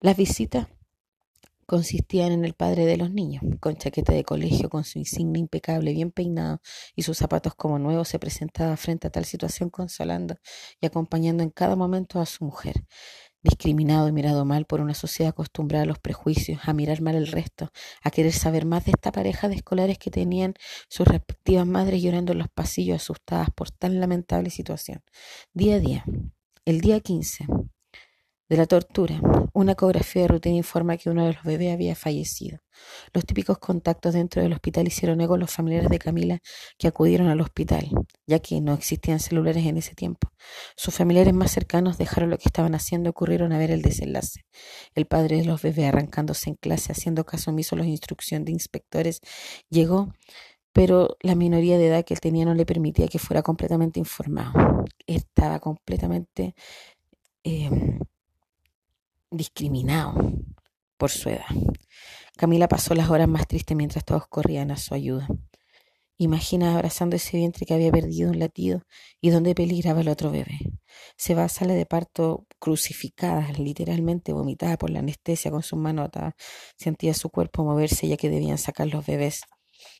Las 0.00 0.16
visitas 0.16 0.66
consistían 1.66 2.32
en 2.32 2.44
el 2.44 2.54
padre 2.54 2.86
de 2.86 2.96
los 2.96 3.10
niños, 3.10 3.42
con 3.60 3.76
chaqueta 3.76 4.12
de 4.12 4.24
colegio, 4.24 4.70
con 4.70 4.84
su 4.84 4.98
insignia 4.98 5.40
impecable, 5.40 5.92
bien 5.92 6.12
peinado 6.12 6.60
y 6.94 7.02
sus 7.02 7.18
zapatos 7.18 7.54
como 7.54 7.78
nuevos, 7.78 8.08
se 8.08 8.18
presentaba 8.18 8.76
frente 8.76 9.08
a 9.08 9.10
tal 9.10 9.24
situación 9.24 9.68
consolando 9.68 10.36
y 10.80 10.86
acompañando 10.86 11.42
en 11.42 11.50
cada 11.50 11.76
momento 11.76 12.20
a 12.20 12.26
su 12.26 12.44
mujer, 12.44 12.84
discriminado 13.42 14.08
y 14.08 14.12
mirado 14.12 14.44
mal 14.44 14.64
por 14.66 14.80
una 14.80 14.94
sociedad 14.94 15.30
acostumbrada 15.30 15.84
a 15.84 15.86
los 15.86 15.98
prejuicios, 15.98 16.60
a 16.64 16.72
mirar 16.72 17.00
mal 17.00 17.16
el 17.16 17.26
resto, 17.26 17.70
a 18.02 18.10
querer 18.10 18.32
saber 18.32 18.64
más 18.64 18.84
de 18.84 18.92
esta 18.92 19.12
pareja 19.12 19.48
de 19.48 19.56
escolares 19.56 19.98
que 19.98 20.10
tenían 20.10 20.54
sus 20.88 21.06
respectivas 21.06 21.66
madres 21.66 22.02
llorando 22.02 22.32
en 22.32 22.38
los 22.38 22.48
pasillos 22.48 22.96
asustadas 22.96 23.50
por 23.54 23.70
tan 23.70 24.00
lamentable 24.00 24.50
situación. 24.50 25.02
Día 25.52 25.76
a 25.76 25.80
día, 25.80 26.04
el 26.64 26.80
día 26.80 27.00
15, 27.00 27.46
de 28.48 28.56
la 28.56 28.66
tortura. 28.66 29.20
Una 29.52 29.72
ecografía 29.72 30.22
de 30.22 30.28
rutina 30.28 30.56
informa 30.56 30.96
que 30.96 31.10
uno 31.10 31.24
de 31.24 31.32
los 31.32 31.42
bebés 31.42 31.72
había 31.72 31.94
fallecido. 31.94 32.58
Los 33.12 33.24
típicos 33.24 33.58
contactos 33.58 34.14
dentro 34.14 34.42
del 34.42 34.52
hospital 34.52 34.86
hicieron 34.86 35.20
eco 35.20 35.36
los 35.36 35.50
familiares 35.50 35.88
de 35.88 35.98
Camila 35.98 36.40
que 36.78 36.88
acudieron 36.88 37.28
al 37.28 37.40
hospital, 37.40 37.88
ya 38.26 38.38
que 38.38 38.60
no 38.60 38.74
existían 38.74 39.18
celulares 39.18 39.64
en 39.64 39.78
ese 39.78 39.94
tiempo. 39.94 40.30
Sus 40.76 40.94
familiares 40.94 41.32
más 41.32 41.50
cercanos 41.50 41.98
dejaron 41.98 42.30
lo 42.30 42.38
que 42.38 42.48
estaban 42.48 42.74
haciendo 42.74 43.08
y 43.08 43.10
ocurrieron 43.10 43.52
a 43.52 43.58
ver 43.58 43.70
el 43.70 43.82
desenlace. 43.82 44.44
El 44.94 45.06
padre 45.06 45.38
de 45.38 45.44
los 45.44 45.62
bebés, 45.62 45.88
arrancándose 45.88 46.50
en 46.50 46.56
clase, 46.56 46.92
haciendo 46.92 47.24
caso 47.24 47.50
omiso 47.50 47.74
a 47.74 47.78
las 47.78 47.88
instrucciones 47.88 48.46
de 48.46 48.52
inspectores, 48.52 49.20
llegó 49.70 50.12
pero 50.72 51.16
la 51.22 51.34
minoría 51.34 51.78
de 51.78 51.86
edad 51.86 52.04
que 52.04 52.12
él 52.12 52.20
tenía 52.20 52.44
no 52.44 52.52
le 52.52 52.66
permitía 52.66 53.08
que 53.08 53.18
fuera 53.18 53.40
completamente 53.42 53.98
informado. 53.98 54.84
Estaba 55.06 55.58
completamente 55.58 56.54
eh, 57.44 57.70
discriminado 59.36 60.14
por 60.96 61.10
su 61.10 61.28
edad. 61.28 61.46
Camila 62.36 62.68
pasó 62.68 62.94
las 62.94 63.10
horas 63.10 63.28
más 63.28 63.46
tristes 63.46 63.76
mientras 63.76 64.04
todos 64.04 64.26
corrían 64.28 64.70
a 64.70 64.76
su 64.76 64.94
ayuda. 64.94 65.28
Imagina 66.18 66.74
abrazando 66.74 67.16
ese 67.16 67.36
vientre 67.36 67.66
que 67.66 67.74
había 67.74 67.92
perdido 67.92 68.30
un 68.30 68.38
latido 68.38 68.82
y 69.20 69.28
donde 69.28 69.54
peligraba 69.54 70.00
el 70.00 70.08
otro 70.08 70.30
bebé. 70.30 70.58
Se 71.18 71.34
va 71.34 71.44
a 71.44 71.48
sala 71.48 71.74
de 71.74 71.84
parto 71.84 72.46
crucificada, 72.58 73.52
literalmente 73.52 74.32
vomitada 74.32 74.78
por 74.78 74.88
la 74.88 75.00
anestesia 75.00 75.50
con 75.50 75.62
sus 75.62 75.78
manos 75.78 76.06
atadas. 76.06 76.34
Sentía 76.78 77.12
su 77.12 77.28
cuerpo 77.28 77.64
moverse 77.64 78.08
ya 78.08 78.16
que 78.16 78.30
debían 78.30 78.56
sacar 78.56 78.86
los 78.88 79.04
bebés. 79.04 79.42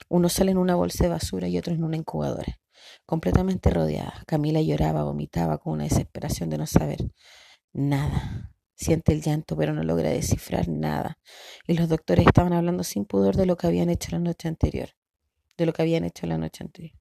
Uno 0.09 0.31
sale 0.31 0.53
en 0.53 0.59
una 0.59 0.75
bolsa 0.75 1.05
de 1.05 1.11
basura 1.11 1.49
y 1.49 1.59
otro 1.59 1.75
en 1.75 1.85
una 1.85 1.97
incubadora. 1.97 2.61
Completamente 3.05 3.69
rodeada, 3.69 4.23
Camila 4.27 4.63
lloraba, 4.63 5.05
vomitaba 5.05 5.59
con 5.59 5.75
una 5.75 5.85
desesperación 5.85 6.49
de 6.49 6.59
no 6.59 6.67
saber 6.67 7.13
nada. 7.73 8.56
Siente 8.77 9.13
el 9.13 9.23
llanto, 9.23 9.57
pero 9.57 9.73
no 9.73 9.83
logra 9.83 10.11
descifrar 10.11 10.69
nada. 10.69 11.19
Y 11.67 11.75
los 11.75 11.89
doctores 11.89 12.27
estaban 12.27 12.53
hablando 12.53 12.85
sin 12.85 13.07
pudor 13.07 13.35
de 13.35 13.47
lo 13.47 13.57
que 13.57 13.67
habían 13.67 13.89
hecho 13.89 14.11
la 14.13 14.19
noche 14.19 14.49
anterior. 14.49 14.91
De 15.57 15.65
lo 15.65 15.73
que 15.73 15.81
habían 15.81 16.05
hecho 16.05 16.27
la 16.27 16.37
noche 16.37 16.63
anterior. 16.63 16.95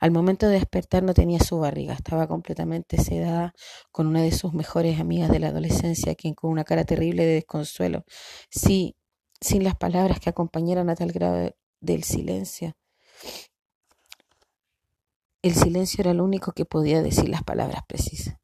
Al 0.00 0.10
momento 0.10 0.48
de 0.48 0.54
despertar 0.54 1.04
no 1.04 1.14
tenía 1.14 1.38
su 1.38 1.60
barriga, 1.60 1.94
estaba 1.94 2.26
completamente 2.26 2.98
sedada 2.98 3.54
con 3.92 4.08
una 4.08 4.22
de 4.22 4.32
sus 4.32 4.52
mejores 4.52 4.98
amigas 4.98 5.30
de 5.30 5.38
la 5.38 5.48
adolescencia, 5.48 6.16
quien 6.16 6.34
con 6.34 6.50
una 6.50 6.64
cara 6.64 6.84
terrible 6.84 7.24
de 7.24 7.34
desconsuelo, 7.34 8.04
sí, 8.50 8.96
sin 9.40 9.62
las 9.62 9.76
palabras 9.76 10.18
que 10.18 10.30
acompañaran 10.30 10.90
a 10.90 10.96
tal 10.96 11.12
grado 11.12 11.54
del 11.80 12.02
silencio. 12.02 12.74
El 15.42 15.54
silencio 15.54 16.02
era 16.02 16.12
lo 16.12 16.24
único 16.24 16.52
que 16.52 16.64
podía 16.64 17.02
decir 17.02 17.28
las 17.28 17.44
palabras 17.44 17.82
precisas. 17.86 18.36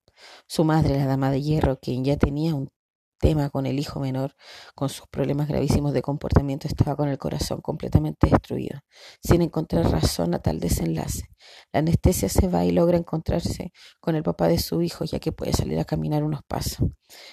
Su 0.47 0.64
madre, 0.64 0.97
la 0.97 1.07
dama 1.07 1.31
de 1.31 1.43
hierro, 1.43 1.78
quien 1.78 2.05
ya 2.05 2.16
tenía 2.16 2.55
un 2.55 2.71
tema 3.18 3.50
con 3.50 3.66
el 3.66 3.78
hijo 3.78 4.00
menor, 4.00 4.35
con 4.75 4.88
sus 4.88 5.06
problemas 5.08 5.49
gravísimos 5.49 5.92
de 5.92 6.02
comportamiento, 6.02 6.68
estaba 6.68 6.96
con 6.96 7.08
el 7.08 7.18
corazón 7.18 7.61
completamente 7.61 8.28
destruido, 8.28 8.80
sin 9.23 9.42
encontrar 9.42 9.90
razón 9.90 10.35
a 10.35 10.38
tal 10.40 10.61
desenlace. 10.61 11.28
La 11.73 11.80
anestesia 11.80 12.28
se 12.28 12.49
va 12.49 12.64
y 12.64 12.73
logra 12.73 12.99
encontrarse 12.99 13.73
con 14.00 14.16
el 14.16 14.23
papá 14.23 14.49
de 14.49 14.58
su 14.58 14.82
hijo, 14.82 15.04
ya 15.04 15.18
que 15.18 15.32
puede 15.32 15.52
salir 15.52 15.78
a 15.78 15.85
caminar 15.85 16.25
unos 16.25 16.42
pasos. 16.46 16.88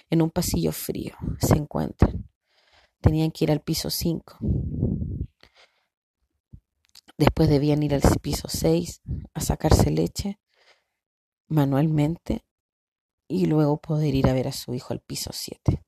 En 0.10 0.22
un 0.22 0.32
pasillo 0.32 0.72
frío 0.72 1.16
se 1.40 1.56
encuentran. 1.56 2.30
Tenían 3.02 3.32
que 3.32 3.46
ir 3.46 3.52
al 3.52 3.62
piso 3.62 3.90
5. 3.90 4.38
Después 7.18 7.50
debían 7.50 7.84
ir 7.84 7.94
al 7.94 8.02
piso 8.22 8.48
6 8.48 9.02
a 9.34 9.42
sacarse 9.42 9.92
leche 9.92 10.40
manualmente 11.48 12.44
y 13.34 13.48
luego 13.48 13.78
poder 13.78 14.14
ir 14.14 14.28
a 14.30 14.34
ver 14.34 14.48
a 14.48 14.52
su 14.52 14.76
hijo 14.76 14.94
al 14.94 15.00
piso 15.00 15.32
7, 15.34 15.82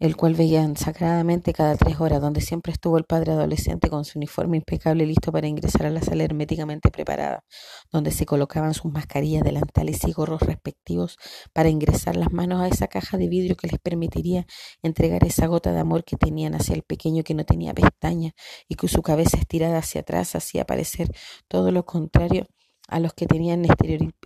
el 0.00 0.16
cual 0.16 0.34
veían 0.34 0.76
sagradamente 0.76 1.54
cada 1.54 1.76
tres 1.76 1.98
horas, 1.98 2.20
donde 2.20 2.42
siempre 2.42 2.72
estuvo 2.72 2.98
el 2.98 3.04
padre 3.04 3.32
adolescente 3.32 3.88
con 3.88 4.04
su 4.04 4.18
uniforme 4.18 4.58
impecable 4.58 5.06
listo 5.06 5.32
para 5.32 5.48
ingresar 5.48 5.86
a 5.86 5.90
la 5.90 6.02
sala 6.02 6.24
herméticamente 6.24 6.90
preparada, 6.90 7.42
donde 7.90 8.10
se 8.10 8.26
colocaban 8.26 8.74
sus 8.74 8.92
mascarillas, 8.92 9.42
delantales 9.42 10.04
y 10.06 10.12
gorros 10.12 10.42
respectivos 10.42 11.16
para 11.54 11.70
ingresar 11.70 12.16
las 12.16 12.32
manos 12.32 12.60
a 12.60 12.68
esa 12.68 12.86
caja 12.88 13.16
de 13.16 13.28
vidrio 13.28 13.56
que 13.56 13.68
les 13.68 13.80
permitiría 13.80 14.46
entregar 14.82 15.24
esa 15.24 15.46
gota 15.46 15.72
de 15.72 15.80
amor 15.80 16.04
que 16.04 16.16
tenían 16.16 16.54
hacia 16.54 16.74
el 16.74 16.82
pequeño 16.82 17.24
que 17.24 17.32
no 17.32 17.44
tenía 17.44 17.72
pestaña 17.72 18.32
y 18.68 18.74
que 18.74 18.88
su 18.88 19.00
cabeza 19.02 19.38
estirada 19.38 19.78
hacia 19.78 20.02
atrás 20.02 20.36
hacía 20.36 20.66
parecer 20.66 21.10
todo 21.48 21.72
lo 21.72 21.86
contrario 21.86 22.46
a 22.88 23.00
los 23.00 23.14
que 23.14 23.26
tenían 23.26 23.64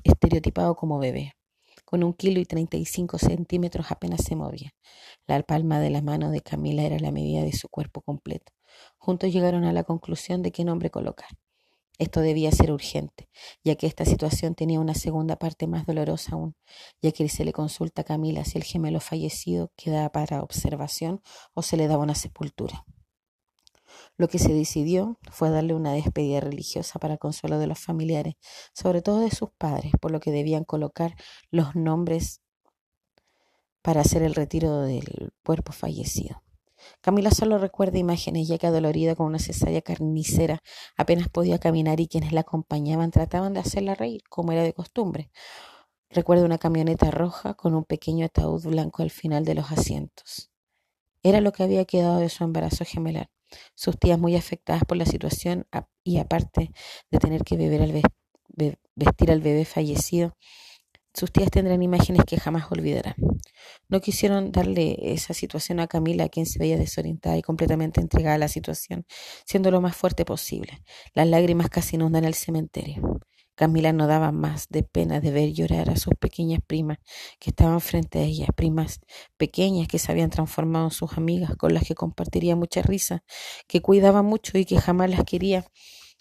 estereotipado 0.04 0.74
como 0.76 0.98
bebé. 0.98 1.34
Con 1.92 2.04
un 2.04 2.14
kilo 2.14 2.40
y 2.40 2.46
treinta 2.46 2.78
y 2.78 2.86
cinco 2.86 3.18
centímetros 3.18 3.90
apenas 3.90 4.24
se 4.24 4.34
movía. 4.34 4.74
La 5.26 5.42
palma 5.42 5.78
de 5.78 5.90
la 5.90 6.00
mano 6.00 6.30
de 6.30 6.40
Camila 6.40 6.84
era 6.84 6.98
la 6.98 7.12
medida 7.12 7.42
de 7.42 7.52
su 7.52 7.68
cuerpo 7.68 8.00
completo. 8.00 8.50
Juntos 8.96 9.30
llegaron 9.30 9.64
a 9.64 9.74
la 9.74 9.84
conclusión 9.84 10.40
de 10.40 10.52
qué 10.52 10.64
nombre 10.64 10.88
colocar. 10.88 11.28
Esto 11.98 12.20
debía 12.20 12.50
ser 12.50 12.72
urgente, 12.72 13.28
ya 13.62 13.74
que 13.74 13.86
esta 13.86 14.06
situación 14.06 14.54
tenía 14.54 14.80
una 14.80 14.94
segunda 14.94 15.36
parte 15.36 15.66
más 15.66 15.84
dolorosa 15.84 16.32
aún, 16.32 16.56
ya 17.02 17.12
que 17.12 17.28
se 17.28 17.44
le 17.44 17.52
consulta 17.52 18.00
a 18.00 18.04
Camila 18.06 18.46
si 18.46 18.56
el 18.56 18.64
gemelo 18.64 18.98
fallecido 18.98 19.70
quedaba 19.76 20.08
para 20.12 20.42
observación 20.42 21.20
o 21.52 21.60
se 21.60 21.76
le 21.76 21.88
daba 21.88 22.04
una 22.04 22.14
sepultura. 22.14 22.86
Lo 24.22 24.28
que 24.28 24.38
se 24.38 24.54
decidió 24.54 25.18
fue 25.32 25.50
darle 25.50 25.74
una 25.74 25.94
despedida 25.94 26.38
religiosa 26.38 27.00
para 27.00 27.16
consuelo 27.16 27.58
de 27.58 27.66
los 27.66 27.80
familiares, 27.80 28.36
sobre 28.72 29.02
todo 29.02 29.18
de 29.18 29.32
sus 29.32 29.50
padres, 29.50 29.90
por 30.00 30.12
lo 30.12 30.20
que 30.20 30.30
debían 30.30 30.62
colocar 30.62 31.16
los 31.50 31.74
nombres 31.74 32.40
para 33.82 34.02
hacer 34.02 34.22
el 34.22 34.36
retiro 34.36 34.82
del 34.82 35.32
cuerpo 35.44 35.72
fallecido. 35.72 36.40
Camila 37.00 37.32
solo 37.32 37.58
recuerda 37.58 37.98
imágenes 37.98 38.46
ya 38.46 38.58
que 38.58 38.68
adolorida 38.68 39.16
con 39.16 39.26
una 39.26 39.40
cesárea 39.40 39.82
carnicera 39.82 40.62
apenas 40.96 41.28
podía 41.28 41.58
caminar 41.58 41.98
y 41.98 42.06
quienes 42.06 42.32
la 42.32 42.42
acompañaban 42.42 43.10
trataban 43.10 43.54
de 43.54 43.58
hacerla 43.58 43.96
reír, 43.96 44.22
como 44.28 44.52
era 44.52 44.62
de 44.62 44.72
costumbre. 44.72 45.32
Recuerda 46.10 46.44
una 46.44 46.58
camioneta 46.58 47.10
roja 47.10 47.54
con 47.54 47.74
un 47.74 47.82
pequeño 47.82 48.26
ataúd 48.26 48.68
blanco 48.68 49.02
al 49.02 49.10
final 49.10 49.44
de 49.44 49.56
los 49.56 49.72
asientos. 49.72 50.52
Era 51.24 51.40
lo 51.40 51.50
que 51.50 51.64
había 51.64 51.84
quedado 51.86 52.18
de 52.18 52.28
su 52.28 52.44
embarazo 52.44 52.84
gemelar 52.84 53.31
sus 53.74 53.98
tías 53.98 54.18
muy 54.18 54.36
afectadas 54.36 54.82
por 54.84 54.96
la 54.96 55.06
situación 55.06 55.66
y 56.02 56.18
aparte 56.18 56.70
de 57.10 57.18
tener 57.18 57.42
que 57.44 57.56
beber 57.56 57.82
al 57.82 58.02
vestir 58.94 59.30
al 59.30 59.40
bebé 59.40 59.64
fallecido, 59.64 60.36
sus 61.14 61.30
tías 61.30 61.50
tendrán 61.50 61.82
imágenes 61.82 62.22
que 62.26 62.38
jamás 62.38 62.72
olvidarán. 62.72 63.14
No 63.88 64.00
quisieron 64.00 64.50
darle 64.50 64.96
esa 65.12 65.34
situación 65.34 65.78
a 65.80 65.86
Camila, 65.86 66.30
quien 66.30 66.46
se 66.46 66.58
veía 66.58 66.78
desorientada 66.78 67.36
y 67.36 67.42
completamente 67.42 68.00
entregada 68.00 68.36
a 68.36 68.38
la 68.38 68.48
situación, 68.48 69.04
siendo 69.44 69.70
lo 69.70 69.82
más 69.82 69.94
fuerte 69.94 70.24
posible. 70.24 70.82
Las 71.12 71.28
lágrimas 71.28 71.68
casi 71.68 71.96
inundan 71.96 72.24
el 72.24 72.34
cementerio. 72.34 73.20
Camila 73.54 73.92
no 73.92 74.06
daba 74.06 74.32
más 74.32 74.68
de 74.68 74.82
pena 74.82 75.20
de 75.20 75.30
ver 75.30 75.52
llorar 75.52 75.90
a 75.90 75.96
sus 75.96 76.14
pequeñas 76.14 76.60
primas 76.66 76.98
que 77.38 77.50
estaban 77.50 77.80
frente 77.80 78.18
a 78.20 78.22
ella, 78.22 78.46
primas 78.54 79.00
pequeñas 79.36 79.88
que 79.88 79.98
se 79.98 80.10
habían 80.10 80.30
transformado 80.30 80.86
en 80.86 80.90
sus 80.90 81.16
amigas, 81.18 81.56
con 81.56 81.74
las 81.74 81.84
que 81.84 81.94
compartiría 81.94 82.56
mucha 82.56 82.82
risa, 82.82 83.24
que 83.68 83.82
cuidaba 83.82 84.22
mucho 84.22 84.58
y 84.58 84.64
que 84.64 84.78
jamás 84.80 85.10
las 85.10 85.24
quería 85.24 85.64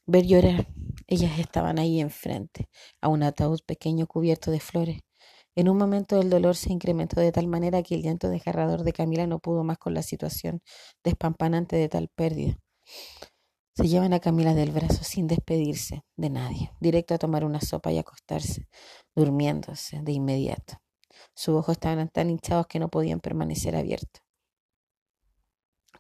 ver 0.06 0.26
llorar. 0.26 0.68
Ellas 1.08 1.40
estaban 1.40 1.80
ahí 1.80 2.00
enfrente, 2.00 2.70
a 3.02 3.08
un 3.08 3.24
ataúd 3.24 3.60
pequeño 3.66 4.08
cubierto 4.08 4.52
de 4.52 4.60
flores. 4.60 5.00
En 5.56 5.68
un 5.70 5.78
momento 5.78 6.22
el 6.22 6.30
dolor 6.30 6.56
se 6.56 6.72
incrementó 6.72 7.20
de 7.20 7.32
tal 7.32 7.48
manera 7.48 7.84
que 7.84 7.96
el 7.96 8.04
llanto 8.04 8.30
desgarrador 8.30 8.84
de 8.84 8.94
Camila 8.94 9.28
no 9.28 9.40
pudo 9.40 9.64
más 9.64 9.78
con 9.78 9.94
la 9.94 10.02
situación 10.02 10.62
despampanante 11.04 11.76
de 11.76 11.90
tal 11.90 12.08
pérdida. 12.10 12.58
Se 13.74 13.88
llevan 13.88 14.12
a 14.12 14.20
Camila 14.20 14.54
del 14.54 14.72
brazo 14.72 15.04
sin 15.04 15.28
despedirse 15.28 16.04
de 16.18 16.30
nadie, 16.30 16.72
directo 16.82 17.14
a 17.14 17.18
tomar 17.18 17.46
una 17.46 17.62
sopa 17.62 17.92
y 17.92 17.98
acostarse, 17.98 18.68
durmiéndose 19.16 20.02
de 20.02 20.12
inmediato. 20.12 20.82
Sus 21.34 21.56
ojos 21.56 21.74
estaban 21.74 22.10
tan 22.10 22.30
hinchados 22.30 22.68
que 22.68 22.80
no 22.80 22.90
podían 22.90 23.22
permanecer 23.22 23.78
abiertos. 23.78 24.22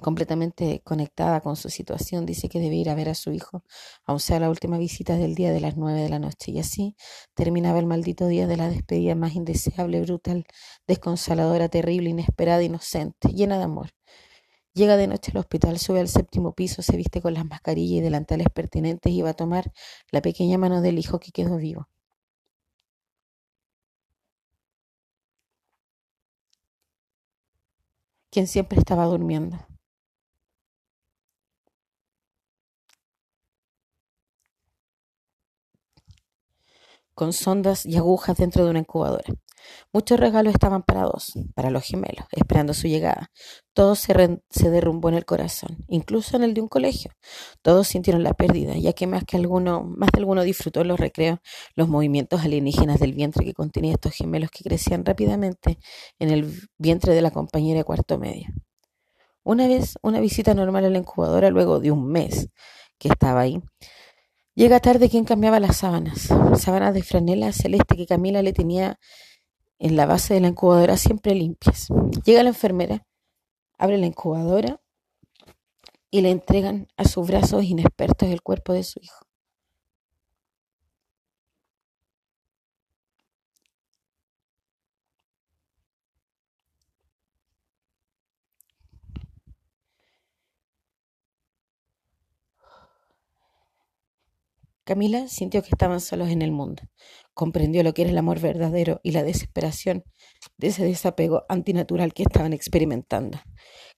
Completamente 0.01 0.81
conectada 0.83 1.41
con 1.41 1.55
su 1.55 1.69
situación, 1.69 2.25
dice 2.25 2.49
que 2.49 2.59
debe 2.59 2.75
ir 2.75 2.89
a 2.89 2.95
ver 2.95 3.07
a 3.07 3.15
su 3.15 3.31
hijo, 3.31 3.63
aun 4.03 4.19
sea 4.19 4.39
la 4.39 4.49
última 4.49 4.77
visita 4.77 5.15
del 5.15 5.35
día 5.35 5.53
de 5.53 5.61
las 5.61 5.77
nueve 5.77 6.01
de 6.01 6.09
la 6.09 6.19
noche. 6.19 6.51
Y 6.51 6.59
así 6.59 6.95
terminaba 7.35 7.79
el 7.79 7.85
maldito 7.85 8.27
día 8.27 8.47
de 8.47 8.57
la 8.57 8.67
despedida 8.67 9.15
más 9.15 9.35
indeseable, 9.35 10.01
brutal, 10.01 10.45
desconsoladora, 10.87 11.69
terrible, 11.69 12.09
inesperada, 12.09 12.63
inocente, 12.63 13.29
llena 13.29 13.57
de 13.57 13.63
amor. 13.63 13.91
Llega 14.73 14.97
de 14.97 15.07
noche 15.07 15.31
al 15.31 15.37
hospital, 15.37 15.79
sube 15.79 16.01
al 16.01 16.09
séptimo 16.09 16.51
piso, 16.53 16.81
se 16.81 16.97
viste 16.97 17.21
con 17.21 17.33
las 17.33 17.45
mascarillas 17.45 17.99
y 17.99 18.01
delantales 18.01 18.47
pertinentes 18.53 19.13
y 19.13 19.21
va 19.21 19.29
a 19.29 19.33
tomar 19.33 19.71
la 20.11 20.21
pequeña 20.21 20.57
mano 20.57 20.81
del 20.81 20.99
hijo 20.99 21.19
que 21.21 21.31
quedó 21.31 21.55
vivo. 21.55 21.87
quien 28.29 28.47
siempre 28.47 28.77
estaba 28.79 29.05
durmiendo. 29.05 29.57
Con 37.13 37.33
sondas 37.33 37.85
y 37.85 37.97
agujas 37.97 38.37
dentro 38.37 38.63
de 38.63 38.71
una 38.71 38.79
incubadora. 38.79 39.33
Muchos 39.93 40.19
regalos 40.19 40.53
estaban 40.53 40.83
parados 40.83 41.33
para 41.55 41.69
los 41.69 41.83
gemelos, 41.83 42.25
esperando 42.31 42.73
su 42.73 42.87
llegada. 42.87 43.31
Todo 43.73 43.95
se, 43.95 44.13
derrumbó 44.69 45.09
en 45.09 45.15
el 45.15 45.25
corazón, 45.25 45.77
incluso 45.87 46.35
en 46.35 46.43
el 46.43 46.53
de 46.53 46.61
un 46.61 46.67
colegio. 46.67 47.11
Todos 47.61 47.87
sintieron 47.87 48.23
la 48.23 48.33
pérdida, 48.33 48.75
ya 48.77 48.93
que 48.93 49.07
más 49.07 49.23
que 49.23 49.37
alguno, 49.37 49.83
más 49.83 50.09
de 50.11 50.19
alguno 50.19 50.43
disfrutó 50.43 50.83
los 50.83 50.99
recreos 50.99 51.39
los 51.75 51.87
movimientos 51.87 52.41
alienígenas 52.41 52.99
del 52.99 53.13
vientre 53.13 53.45
que 53.45 53.53
contenía 53.53 53.93
estos 53.93 54.13
gemelos 54.13 54.51
que 54.51 54.63
crecían 54.63 55.05
rápidamente 55.05 55.77
en 56.19 56.29
el 56.29 56.51
vientre 56.77 57.13
de 57.13 57.21
la 57.21 57.31
compañera 57.31 57.79
de 57.79 57.83
cuarto 57.83 58.17
medio. 58.17 58.47
Una 59.43 59.67
vez, 59.67 59.95
una 60.03 60.19
visita 60.19 60.53
normal 60.53 60.85
a 60.85 60.89
la 60.89 60.99
incubadora, 60.99 61.49
luego 61.49 61.79
de 61.79 61.91
un 61.91 62.07
mes 62.07 62.49
que 62.99 63.07
estaba 63.07 63.41
ahí, 63.41 63.59
llega 64.55 64.79
tarde 64.79 65.09
quien 65.09 65.25
cambiaba 65.25 65.59
las 65.59 65.77
sábanas, 65.77 66.29
sábanas 66.57 66.93
de 66.93 67.03
franela 67.03 67.51
celeste 67.51 67.95
que 67.95 68.05
Camila 68.05 68.41
le 68.41 68.53
tenía 68.53 68.99
en 69.79 69.95
la 69.95 70.05
base 70.05 70.33
de 70.33 70.41
la 70.41 70.47
incubadora 70.49 70.97
siempre 70.97 71.33
limpias. 71.33 71.87
Llega 72.23 72.43
la 72.43 72.49
enfermera, 72.49 73.05
abre 73.77 73.97
la 73.97 74.05
incubadora 74.05 74.79
y 76.11 76.21
le 76.21 76.29
entregan 76.29 76.87
a 76.97 77.05
sus 77.05 77.27
brazos 77.27 77.63
inexpertos 77.63 78.29
el 78.29 78.41
cuerpo 78.41 78.73
de 78.73 78.83
su 78.83 78.99
hijo. 79.01 79.25
Camila 94.83 95.27
sintió 95.27 95.61
que 95.61 95.69
estaban 95.69 96.01
solos 96.01 96.29
en 96.29 96.41
el 96.41 96.51
mundo. 96.51 96.83
Comprendió 97.33 97.83
lo 97.83 97.93
que 97.93 98.01
era 98.01 98.11
el 98.11 98.17
amor 98.17 98.39
verdadero 98.39 98.99
y 99.03 99.11
la 99.11 99.23
desesperación 99.23 100.03
de 100.57 100.67
ese 100.67 100.83
desapego 100.83 101.43
antinatural 101.49 102.13
que 102.13 102.23
estaban 102.23 102.51
experimentando. 102.51 103.39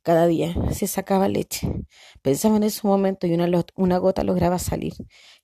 Cada 0.02 0.28
día 0.28 0.54
se 0.72 0.88
sacaba 0.88 1.30
leche. 1.30 1.72
Pensaba 2.22 2.58
en 2.58 2.64
ese 2.64 2.86
momento 2.86 3.26
y 3.26 3.34
una, 3.34 3.48
una 3.76 3.98
gota 3.98 4.24
lograba 4.24 4.60
salir. 4.60 4.94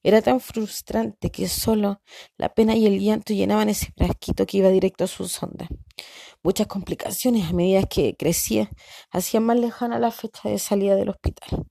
Era 0.03 0.21
tan 0.21 0.41
frustrante 0.41 1.31
que 1.31 1.47
solo 1.47 2.01
la 2.37 2.53
pena 2.53 2.75
y 2.75 2.85
el 2.85 2.99
llanto 2.99 3.33
llenaban 3.33 3.69
ese 3.69 3.93
frasquito 3.95 4.45
que 4.45 4.57
iba 4.57 4.69
directo 4.69 5.05
a 5.05 5.07
su 5.07 5.29
sonda. 5.29 5.69
Muchas 6.43 6.67
complicaciones 6.67 7.49
a 7.49 7.53
medida 7.53 7.83
que 7.83 8.15
crecía 8.17 8.69
hacían 9.11 9.43
más 9.43 9.57
lejana 9.57 9.99
la 9.99 10.11
fecha 10.11 10.49
de 10.49 10.59
salida 10.59 10.95
del 10.95 11.09
hospital. 11.09 11.65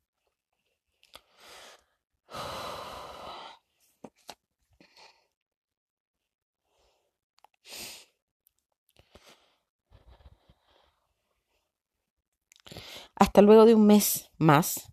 Luego 13.42 13.66
de 13.66 13.75
un 13.75 13.87
mes 13.87 14.30
más, 14.38 14.92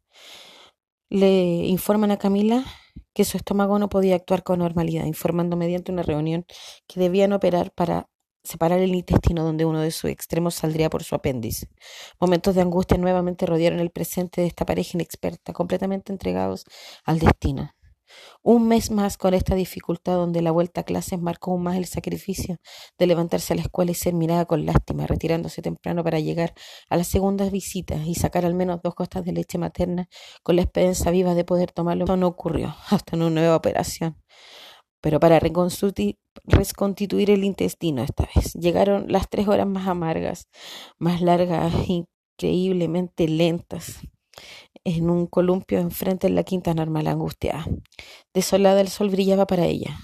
le 1.09 1.65
informan 1.65 2.11
a 2.11 2.17
Camila 2.17 2.63
que 3.13 3.25
su 3.25 3.37
estómago 3.37 3.79
no 3.79 3.89
podía 3.89 4.15
actuar 4.15 4.43
con 4.43 4.59
normalidad, 4.59 5.05
informando 5.05 5.55
mediante 5.55 5.91
una 5.91 6.03
reunión 6.03 6.45
que 6.87 6.99
debían 6.99 7.33
operar 7.33 7.71
para 7.71 8.09
separar 8.43 8.79
el 8.79 8.93
intestino 8.93 9.43
donde 9.43 9.65
uno 9.65 9.81
de 9.81 9.91
sus 9.91 10.11
extremos 10.11 10.55
saldría 10.55 10.89
por 10.89 11.03
su 11.03 11.15
apéndice. 11.15 11.67
Momentos 12.19 12.55
de 12.55 12.61
angustia 12.61 12.97
nuevamente 12.97 13.45
rodearon 13.45 13.79
el 13.79 13.89
presente 13.89 14.41
de 14.41 14.47
esta 14.47 14.65
pareja 14.65 14.91
inexperta, 14.93 15.53
completamente 15.53 16.11
entregados 16.11 16.65
al 17.05 17.19
destino. 17.19 17.74
Un 18.43 18.67
mes 18.67 18.91
más 18.91 19.17
con 19.17 19.33
esta 19.33 19.55
dificultad 19.55 20.15
donde 20.15 20.41
la 20.41 20.51
vuelta 20.51 20.81
a 20.81 20.83
clases 20.83 21.19
marcó 21.19 21.51
aún 21.51 21.63
más 21.63 21.77
el 21.77 21.85
sacrificio 21.85 22.57
de 22.97 23.07
levantarse 23.07 23.53
a 23.53 23.55
la 23.55 23.63
escuela 23.63 23.91
y 23.91 23.95
ser 23.95 24.13
mirada 24.13 24.45
con 24.45 24.65
lástima, 24.65 25.07
retirándose 25.07 25.61
temprano 25.61 26.03
para 26.03 26.19
llegar 26.19 26.53
a 26.89 26.97
las 26.97 27.07
segundas 27.07 27.51
visitas 27.51 28.05
y 28.05 28.15
sacar 28.15 28.45
al 28.45 28.53
menos 28.53 28.81
dos 28.83 28.95
costas 28.95 29.25
de 29.25 29.33
leche 29.33 29.57
materna 29.57 30.07
con 30.43 30.55
la 30.55 30.63
esperanza 30.63 31.11
viva 31.11 31.33
de 31.33 31.43
poder 31.43 31.71
tomarlo. 31.71 32.05
No 32.15 32.27
ocurrió 32.27 32.75
hasta 32.89 33.15
una 33.15 33.29
nueva 33.29 33.55
operación 33.55 34.17
pero 35.05 35.19
para 35.19 35.39
reconstituir 35.39 37.29
el 37.29 37.43
intestino 37.43 38.01
esta 38.01 38.27
vez. 38.33 38.53
Llegaron 38.53 39.05
las 39.07 39.29
tres 39.29 39.47
horas 39.47 39.67
más 39.67 39.87
amargas, 39.87 40.49
más 40.97 41.21
largas, 41.21 41.71
increíblemente 41.87 43.27
lentas, 43.27 43.99
en 44.85 45.09
un 45.09 45.27
columpio 45.27 45.79
enfrente 45.79 46.27
en 46.27 46.35
la 46.35 46.43
quinta 46.43 46.73
normal 46.73 47.07
angustiada. 47.07 47.65
Desolada 48.33 48.79
el 48.79 48.87
sol 48.87 49.09
brillaba 49.09 49.45
para 49.45 49.65
ella, 49.65 49.99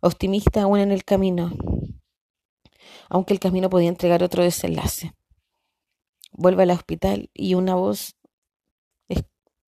optimista 0.00 0.62
aún 0.62 0.78
en 0.78 0.92
el 0.92 1.04
camino, 1.04 1.52
aunque 3.10 3.34
el 3.34 3.40
camino 3.40 3.68
podía 3.68 3.90
entregar 3.90 4.22
otro 4.22 4.42
desenlace. 4.42 5.12
Vuelve 6.32 6.62
al 6.62 6.70
hospital 6.70 7.30
y 7.34 7.54
una 7.54 7.74
voz 7.74 8.16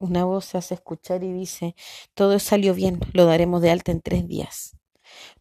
una 0.00 0.24
voz 0.24 0.44
se 0.44 0.58
hace 0.58 0.74
escuchar 0.74 1.24
y 1.24 1.32
dice, 1.32 1.74
todo 2.14 2.38
salió 2.38 2.72
bien, 2.72 3.00
lo 3.14 3.24
daremos 3.24 3.60
de 3.62 3.70
alta 3.70 3.90
en 3.90 4.00
tres 4.00 4.28
días. 4.28 4.77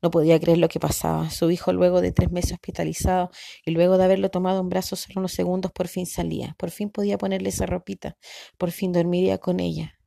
No 0.02 0.12
podía 0.12 0.40
creer 0.40 0.58
lo 0.58 0.70
que 0.70 0.80
pasaba. 0.80 1.30
Su 1.30 1.52
hijo, 1.52 1.74
luego 1.74 2.02
de 2.02 2.12
tres 2.12 2.32
meses 2.32 2.54
hospitalizado 2.54 3.32
y 3.66 3.72
luego 3.72 3.98
de 3.98 4.06
haberlo 4.06 4.30
tomado 4.30 4.62
en 4.62 4.70
brazos 4.70 5.02
solo 5.02 5.20
unos 5.20 5.34
segundos, 5.34 5.72
por 5.72 5.88
fin 5.88 6.06
salía. 6.06 6.56
Por 6.58 6.72
fin 6.72 6.90
podía 6.90 7.18
ponerle 7.18 7.50
esa 7.50 7.66
ropita. 7.66 8.18
Por 8.58 8.72
fin 8.72 8.92
dormiría 8.92 9.38
con 9.38 9.60
ella. 9.60 9.98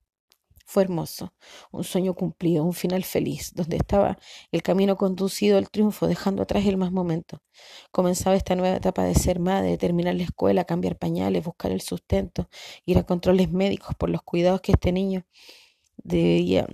Fue 0.71 0.85
hermoso, 0.85 1.35
un 1.73 1.83
sueño 1.83 2.15
cumplido, 2.15 2.62
un 2.62 2.75
final 2.75 3.03
feliz, 3.03 3.53
donde 3.57 3.77
estaba 3.77 4.19
el 4.53 4.62
camino 4.62 4.97
conducido 4.97 5.59
al 5.59 5.69
triunfo, 5.69 6.07
dejando 6.07 6.45
atrás 6.45 6.65
el 6.65 6.77
más 6.77 6.93
momento. 6.93 7.43
Comenzaba 7.91 8.37
esta 8.37 8.55
nueva 8.55 8.77
etapa 8.77 9.03
de 9.03 9.17
ser 9.17 9.41
madre, 9.41 9.77
terminar 9.79 10.15
la 10.15 10.23
escuela, 10.23 10.65
cambiar 10.65 10.97
pañales, 10.97 11.43
buscar 11.43 11.73
el 11.73 11.81
sustento, 11.81 12.49
ir 12.87 12.99
a 12.99 13.03
controles 13.03 13.50
médicos 13.50 13.97
por 13.97 14.11
los 14.11 14.23
cuidados 14.23 14.61
que 14.61 14.71
este 14.71 14.93
niño 14.93 15.27
debía 15.97 16.69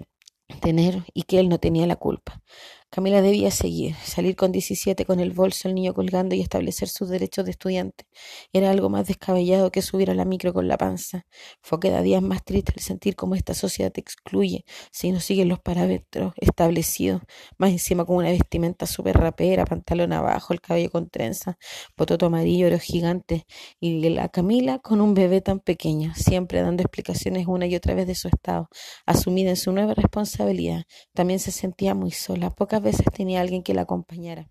tener 0.61 1.05
y 1.15 1.23
que 1.23 1.39
él 1.39 1.49
no 1.49 1.59
tenía 1.59 1.87
la 1.87 1.97
culpa. 1.97 2.43
Camila 2.89 3.21
debía 3.21 3.51
seguir, 3.51 3.95
salir 3.97 4.37
con 4.37 4.53
17 4.53 5.05
con 5.05 5.21
el 5.21 5.33
bolso, 5.33 5.69
el 5.69 5.75
niño 5.75 5.93
colgando 5.93 6.35
y 6.35 6.41
establecer 6.41 6.89
sus 6.89 7.09
derechos 7.09 7.45
de 7.45 7.51
estudiante. 7.51 8.07
Era 8.53 8.71
algo 8.71 8.89
más 8.89 9.07
descabellado 9.09 9.71
que 9.71 9.83
subir 9.83 10.11
a 10.11 10.15
la 10.15 10.25
micro 10.25 10.55
con 10.55 10.69
la 10.69 10.79
panza. 10.79 11.27
Fue 11.61 11.81
cada 11.81 12.01
día 12.03 12.21
más 12.21 12.45
triste 12.45 12.73
el 12.77 12.83
sentir 12.83 13.17
cómo 13.17 13.35
esta 13.35 13.55
sociedad 13.55 13.91
te 13.93 14.01
excluye 14.01 14.65
si 14.93 15.11
no 15.11 15.21
siguen 15.21 15.49
los 15.49 15.59
parámetros 15.59 16.33
establecidos. 16.37 17.23
Más 17.59 17.71
encima 17.71 18.05
con 18.05 18.17
una 18.17 18.31
vestimenta 18.31 18.87
súper 18.87 19.17
rapera, 19.19 19.65
pantalón 19.67 20.13
abajo, 20.13 20.55
el 20.55 20.61
cabello 20.61 20.91
con 20.91 21.11
trenza, 21.11 21.59
pototo 21.97 22.27
amarillo, 22.27 22.69
oro 22.69 22.79
gigante. 22.79 23.47
Y 23.81 24.09
la 24.11 24.29
Camila 24.29 24.79
con 24.79 25.01
un 25.01 25.13
bebé 25.13 25.41
tan 25.41 25.61
pequeño, 25.61 26.15
siempre 26.15 26.63
dando 26.63 26.83
explicaciones 26.83 27.47
una 27.47 27.67
y 27.67 27.75
otra 27.75 27.95
vez 27.95 28.07
de 28.07 28.15
su 28.15 28.29
estado, 28.29 28.69
asumida 29.05 29.51
en 29.51 29.57
su 29.57 29.73
nueva 29.73 29.95
responsabilidad. 29.95 30.85
También 31.15 31.41
se 31.41 31.51
sentía 31.51 31.95
muy 31.95 32.13
sola. 32.13 32.51
Veces 32.81 33.07
tenía 33.13 33.41
alguien 33.41 33.63
que 33.63 33.75
la 33.75 33.83
acompañara. 33.83 34.51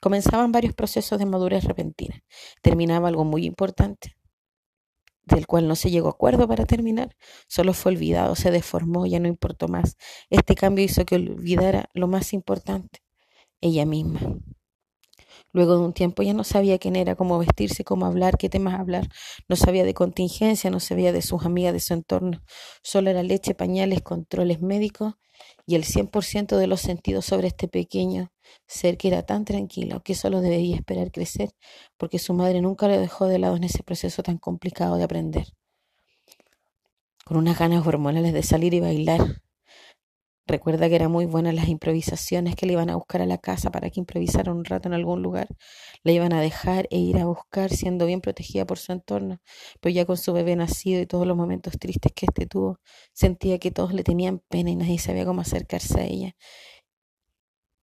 Comenzaban 0.00 0.52
varios 0.52 0.74
procesos 0.74 1.18
de 1.18 1.26
madurez 1.26 1.64
repentina. 1.64 2.22
Terminaba 2.60 3.08
algo 3.08 3.24
muy 3.24 3.46
importante, 3.46 4.16
del 5.24 5.46
cual 5.46 5.68
no 5.68 5.76
se 5.76 5.90
llegó 5.90 6.08
a 6.08 6.12
acuerdo 6.12 6.48
para 6.48 6.66
terminar. 6.66 7.16
Solo 7.48 7.72
fue 7.72 7.92
olvidado, 7.92 8.34
se 8.34 8.50
deformó, 8.50 9.06
ya 9.06 9.20
no 9.20 9.28
importó 9.28 9.68
más. 9.68 9.96
Este 10.28 10.54
cambio 10.54 10.84
hizo 10.84 11.04
que 11.04 11.14
olvidara 11.14 11.88
lo 11.94 12.08
más 12.08 12.32
importante, 12.32 13.00
ella 13.60 13.86
misma. 13.86 14.20
Luego 15.52 15.76
de 15.76 15.84
un 15.84 15.92
tiempo 15.92 16.22
ya 16.22 16.32
no 16.32 16.44
sabía 16.44 16.78
quién 16.78 16.96
era, 16.96 17.14
cómo 17.14 17.38
vestirse, 17.38 17.84
cómo 17.84 18.06
hablar, 18.06 18.38
qué 18.38 18.48
temas 18.48 18.80
hablar. 18.80 19.08
No 19.48 19.56
sabía 19.56 19.84
de 19.84 19.94
contingencia, 19.94 20.70
no 20.70 20.80
sabía 20.80 21.12
de 21.12 21.22
sus 21.22 21.44
amigas, 21.44 21.74
de 21.74 21.80
su 21.80 21.92
entorno. 21.92 22.42
Solo 22.82 23.10
era 23.10 23.22
leche, 23.22 23.54
pañales, 23.54 24.02
controles 24.02 24.60
médicos 24.60 25.14
y 25.66 25.74
el 25.74 25.84
100% 25.84 26.56
de 26.56 26.66
los 26.66 26.80
sentidos 26.80 27.26
sobre 27.26 27.48
este 27.48 27.68
pequeño 27.68 28.32
ser 28.66 28.96
que 28.96 29.08
era 29.08 29.22
tan 29.24 29.44
tranquilo 29.44 30.02
que 30.02 30.14
solo 30.14 30.40
debía 30.40 30.76
esperar 30.76 31.10
crecer 31.10 31.50
porque 31.96 32.18
su 32.18 32.34
madre 32.34 32.60
nunca 32.60 32.88
lo 32.88 32.98
dejó 32.98 33.26
de 33.26 33.38
lado 33.38 33.56
en 33.56 33.64
ese 33.64 33.82
proceso 33.82 34.22
tan 34.22 34.38
complicado 34.38 34.96
de 34.96 35.04
aprender. 35.04 35.46
Con 37.24 37.36
unas 37.36 37.58
ganas 37.58 37.86
hormonales 37.86 38.32
de 38.32 38.42
salir 38.42 38.74
y 38.74 38.80
bailar, 38.80 39.41
Recuerda 40.46 40.88
que 40.88 40.96
eran 40.96 41.12
muy 41.12 41.26
buenas 41.26 41.54
las 41.54 41.68
improvisaciones 41.68 42.56
que 42.56 42.66
le 42.66 42.72
iban 42.72 42.90
a 42.90 42.96
buscar 42.96 43.22
a 43.22 43.26
la 43.26 43.38
casa 43.38 43.70
para 43.70 43.90
que 43.90 44.00
improvisara 44.00 44.50
un 44.52 44.64
rato 44.64 44.88
en 44.88 44.94
algún 44.94 45.22
lugar. 45.22 45.48
La 46.02 46.12
iban 46.12 46.32
a 46.32 46.40
dejar 46.40 46.88
e 46.90 46.98
ir 46.98 47.18
a 47.18 47.26
buscar 47.26 47.70
siendo 47.70 48.06
bien 48.06 48.20
protegida 48.20 48.66
por 48.66 48.78
su 48.78 48.92
entorno. 48.92 49.40
Pero 49.80 49.94
ya 49.94 50.04
con 50.04 50.16
su 50.16 50.32
bebé 50.32 50.56
nacido 50.56 51.00
y 51.00 51.06
todos 51.06 51.26
los 51.26 51.36
momentos 51.36 51.78
tristes 51.78 52.12
que 52.12 52.26
éste 52.26 52.46
tuvo, 52.46 52.80
sentía 53.12 53.58
que 53.58 53.70
todos 53.70 53.94
le 53.94 54.02
tenían 54.02 54.40
pena 54.48 54.70
y 54.70 54.76
nadie 54.76 54.98
sabía 54.98 55.24
cómo 55.24 55.42
acercarse 55.42 56.00
a 56.00 56.04
ella. 56.04 56.36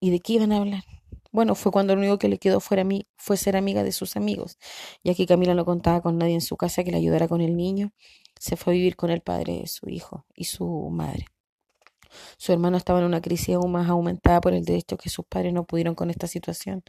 ¿Y 0.01 0.11
de 0.11 0.19
qué 0.19 0.33
iban 0.33 0.51
a 0.51 0.57
hablar? 0.57 0.83
Bueno, 1.31 1.55
fue 1.55 1.71
cuando 1.71 1.95
lo 1.95 2.01
único 2.01 2.17
que 2.19 2.27
le 2.27 2.39
quedó 2.39 2.59
fuera 2.59 2.83
mí, 2.83 3.07
fue 3.17 3.37
ser 3.37 3.55
amiga 3.55 3.83
de 3.83 3.91
sus 3.91 4.15
amigos, 4.15 4.57
ya 5.03 5.13
que 5.13 5.27
Camila 5.27 5.53
no 5.53 5.63
contaba 5.63 6.01
con 6.01 6.17
nadie 6.17 6.33
en 6.33 6.41
su 6.41 6.57
casa 6.57 6.83
que 6.83 6.91
le 6.91 6.97
ayudara 6.97 7.27
con 7.27 7.41
el 7.41 7.55
niño, 7.55 7.93
se 8.39 8.55
fue 8.57 8.73
a 8.73 8.75
vivir 8.75 8.95
con 8.95 9.11
el 9.11 9.21
padre 9.21 9.59
de 9.61 9.67
su 9.67 9.89
hijo 9.89 10.25
y 10.33 10.45
su 10.45 10.89
madre. 10.89 11.27
Su 12.37 12.51
hermano 12.51 12.77
estaba 12.77 12.99
en 12.99 13.05
una 13.05 13.21
crisis 13.21 13.55
aún 13.55 13.71
más 13.71 13.89
aumentada 13.89 14.41
por 14.41 14.53
el 14.53 14.65
derecho 14.65 14.97
que 14.97 15.09
sus 15.09 15.25
padres 15.25 15.53
no 15.53 15.65
pudieron 15.65 15.95
con 15.95 16.09
esta 16.09 16.27
situación. 16.27 16.83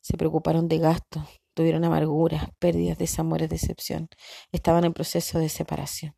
Se 0.00 0.16
preocuparon 0.16 0.68
de 0.68 0.78
gastos, 0.78 1.24
tuvieron 1.54 1.84
amarguras, 1.84 2.48
pérdidas, 2.58 2.98
desamores, 2.98 3.48
decepción. 3.48 4.08
Estaban 4.52 4.84
en 4.84 4.92
proceso 4.92 5.38
de 5.38 5.48
separación. 5.48 6.14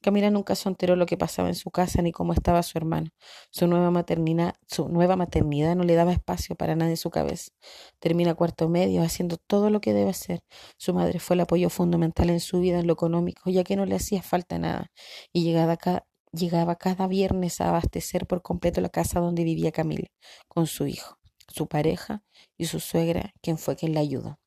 Camila 0.00 0.30
nunca 0.30 0.54
se 0.54 0.68
enteró 0.68 0.96
lo 0.96 1.06
que 1.06 1.16
pasaba 1.16 1.48
en 1.48 1.54
su 1.54 1.70
casa 1.70 2.02
ni 2.02 2.12
cómo 2.12 2.32
estaba 2.32 2.62
su 2.62 2.78
hermano. 2.78 3.10
Su 3.50 3.66
nueva 3.66 3.90
maternidad, 3.90 4.54
su 4.68 4.88
nueva 4.88 5.16
maternidad 5.16 5.76
no 5.76 5.84
le 5.84 5.94
daba 5.94 6.12
espacio 6.12 6.56
para 6.56 6.76
nada 6.76 6.90
en 6.90 6.96
su 6.96 7.10
cabeza. 7.10 7.50
Termina 7.98 8.34
cuarto 8.34 8.68
medio 8.68 9.02
haciendo 9.02 9.36
todo 9.36 9.70
lo 9.70 9.80
que 9.80 9.92
debe 9.92 10.10
hacer. 10.10 10.42
Su 10.76 10.94
madre 10.94 11.18
fue 11.20 11.34
el 11.34 11.40
apoyo 11.40 11.70
fundamental 11.70 12.30
en 12.30 12.40
su 12.40 12.60
vida 12.60 12.78
en 12.78 12.86
lo 12.86 12.92
económico, 12.92 13.50
ya 13.50 13.64
que 13.64 13.76
no 13.76 13.86
le 13.86 13.96
hacía 13.96 14.22
falta 14.22 14.58
nada. 14.58 14.90
Y 15.32 15.44
llegada 15.44 15.74
acá, 15.74 16.06
llegaba 16.34 16.76
cada 16.76 17.06
viernes 17.06 17.60
a 17.60 17.68
abastecer 17.68 18.26
por 18.26 18.42
completo 18.42 18.80
la 18.80 18.88
casa 18.88 19.20
donde 19.20 19.44
vivía 19.44 19.72
Camila, 19.72 20.08
con 20.48 20.66
su 20.66 20.86
hijo, 20.86 21.18
su 21.48 21.68
pareja 21.68 22.24
y 22.56 22.66
su 22.66 22.80
suegra, 22.80 23.34
quien 23.40 23.58
fue 23.58 23.76
quien 23.76 23.94
la 23.94 24.00
ayudó. 24.00 24.38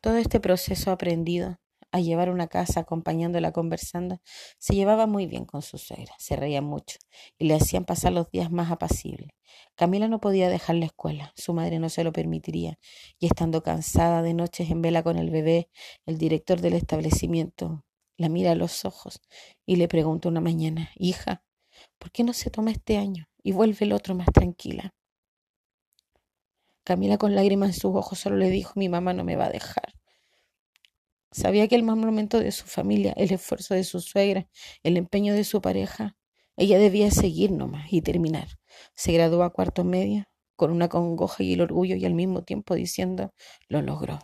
Todo 0.00 0.16
este 0.16 0.40
proceso 0.40 0.90
aprendido 0.90 1.58
a 1.92 2.00
llevar 2.00 2.30
una 2.30 2.46
casa 2.46 2.80
acompañándola 2.80 3.52
conversando, 3.52 4.20
se 4.58 4.74
llevaba 4.74 5.06
muy 5.06 5.26
bien 5.26 5.44
con 5.44 5.60
su 5.60 5.76
suegra, 5.76 6.14
se 6.18 6.36
reía 6.36 6.62
mucho 6.62 6.98
y 7.36 7.46
le 7.46 7.54
hacían 7.54 7.84
pasar 7.84 8.12
los 8.12 8.30
días 8.30 8.50
más 8.50 8.70
apacibles. 8.70 9.30
Camila 9.74 10.06
no 10.06 10.20
podía 10.20 10.48
dejar 10.48 10.76
la 10.76 10.86
escuela, 10.86 11.32
su 11.34 11.52
madre 11.52 11.80
no 11.80 11.88
se 11.88 12.04
lo 12.04 12.12
permitiría, 12.12 12.78
y 13.18 13.26
estando 13.26 13.62
cansada 13.62 14.22
de 14.22 14.34
noches 14.34 14.70
en 14.70 14.82
vela 14.82 15.02
con 15.02 15.18
el 15.18 15.30
bebé, 15.30 15.68
el 16.06 16.16
director 16.16 16.60
del 16.60 16.74
establecimiento 16.74 17.84
la 18.20 18.28
mira 18.28 18.50
a 18.50 18.54
los 18.54 18.84
ojos 18.84 19.22
y 19.64 19.76
le 19.76 19.88
pregunta 19.88 20.28
una 20.28 20.42
mañana, 20.42 20.90
hija, 20.94 21.42
¿por 21.98 22.12
qué 22.12 22.22
no 22.22 22.34
se 22.34 22.50
toma 22.50 22.70
este 22.70 22.98
año 22.98 23.30
y 23.42 23.52
vuelve 23.52 23.78
el 23.80 23.94
otro 23.94 24.14
más 24.14 24.26
tranquila? 24.30 24.92
Camila 26.84 27.16
con 27.16 27.34
lágrimas 27.34 27.70
en 27.70 27.80
sus 27.80 27.96
ojos 27.96 28.18
solo 28.18 28.36
le 28.36 28.50
dijo, 28.50 28.74
mi 28.76 28.90
mamá 28.90 29.14
no 29.14 29.24
me 29.24 29.36
va 29.36 29.46
a 29.46 29.50
dejar. 29.50 29.94
Sabía 31.32 31.66
que 31.66 31.76
el 31.76 31.82
mal 31.82 31.96
momento 31.96 32.38
de 32.38 32.52
su 32.52 32.66
familia, 32.66 33.14
el 33.16 33.32
esfuerzo 33.32 33.72
de 33.72 33.84
su 33.84 34.00
suegra, 34.02 34.46
el 34.82 34.98
empeño 34.98 35.32
de 35.32 35.44
su 35.44 35.62
pareja, 35.62 36.14
ella 36.58 36.78
debía 36.78 37.10
seguir 37.10 37.52
nomás 37.52 37.90
y 37.90 38.02
terminar. 38.02 38.48
Se 38.94 39.12
graduó 39.12 39.44
a 39.44 39.50
cuarto 39.54 39.82
medio 39.82 40.26
con 40.56 40.72
una 40.72 40.90
congoja 40.90 41.42
y 41.42 41.54
el 41.54 41.62
orgullo 41.62 41.96
y 41.96 42.04
al 42.04 42.12
mismo 42.12 42.42
tiempo 42.42 42.74
diciendo, 42.74 43.32
lo 43.68 43.80
logró. 43.80 44.18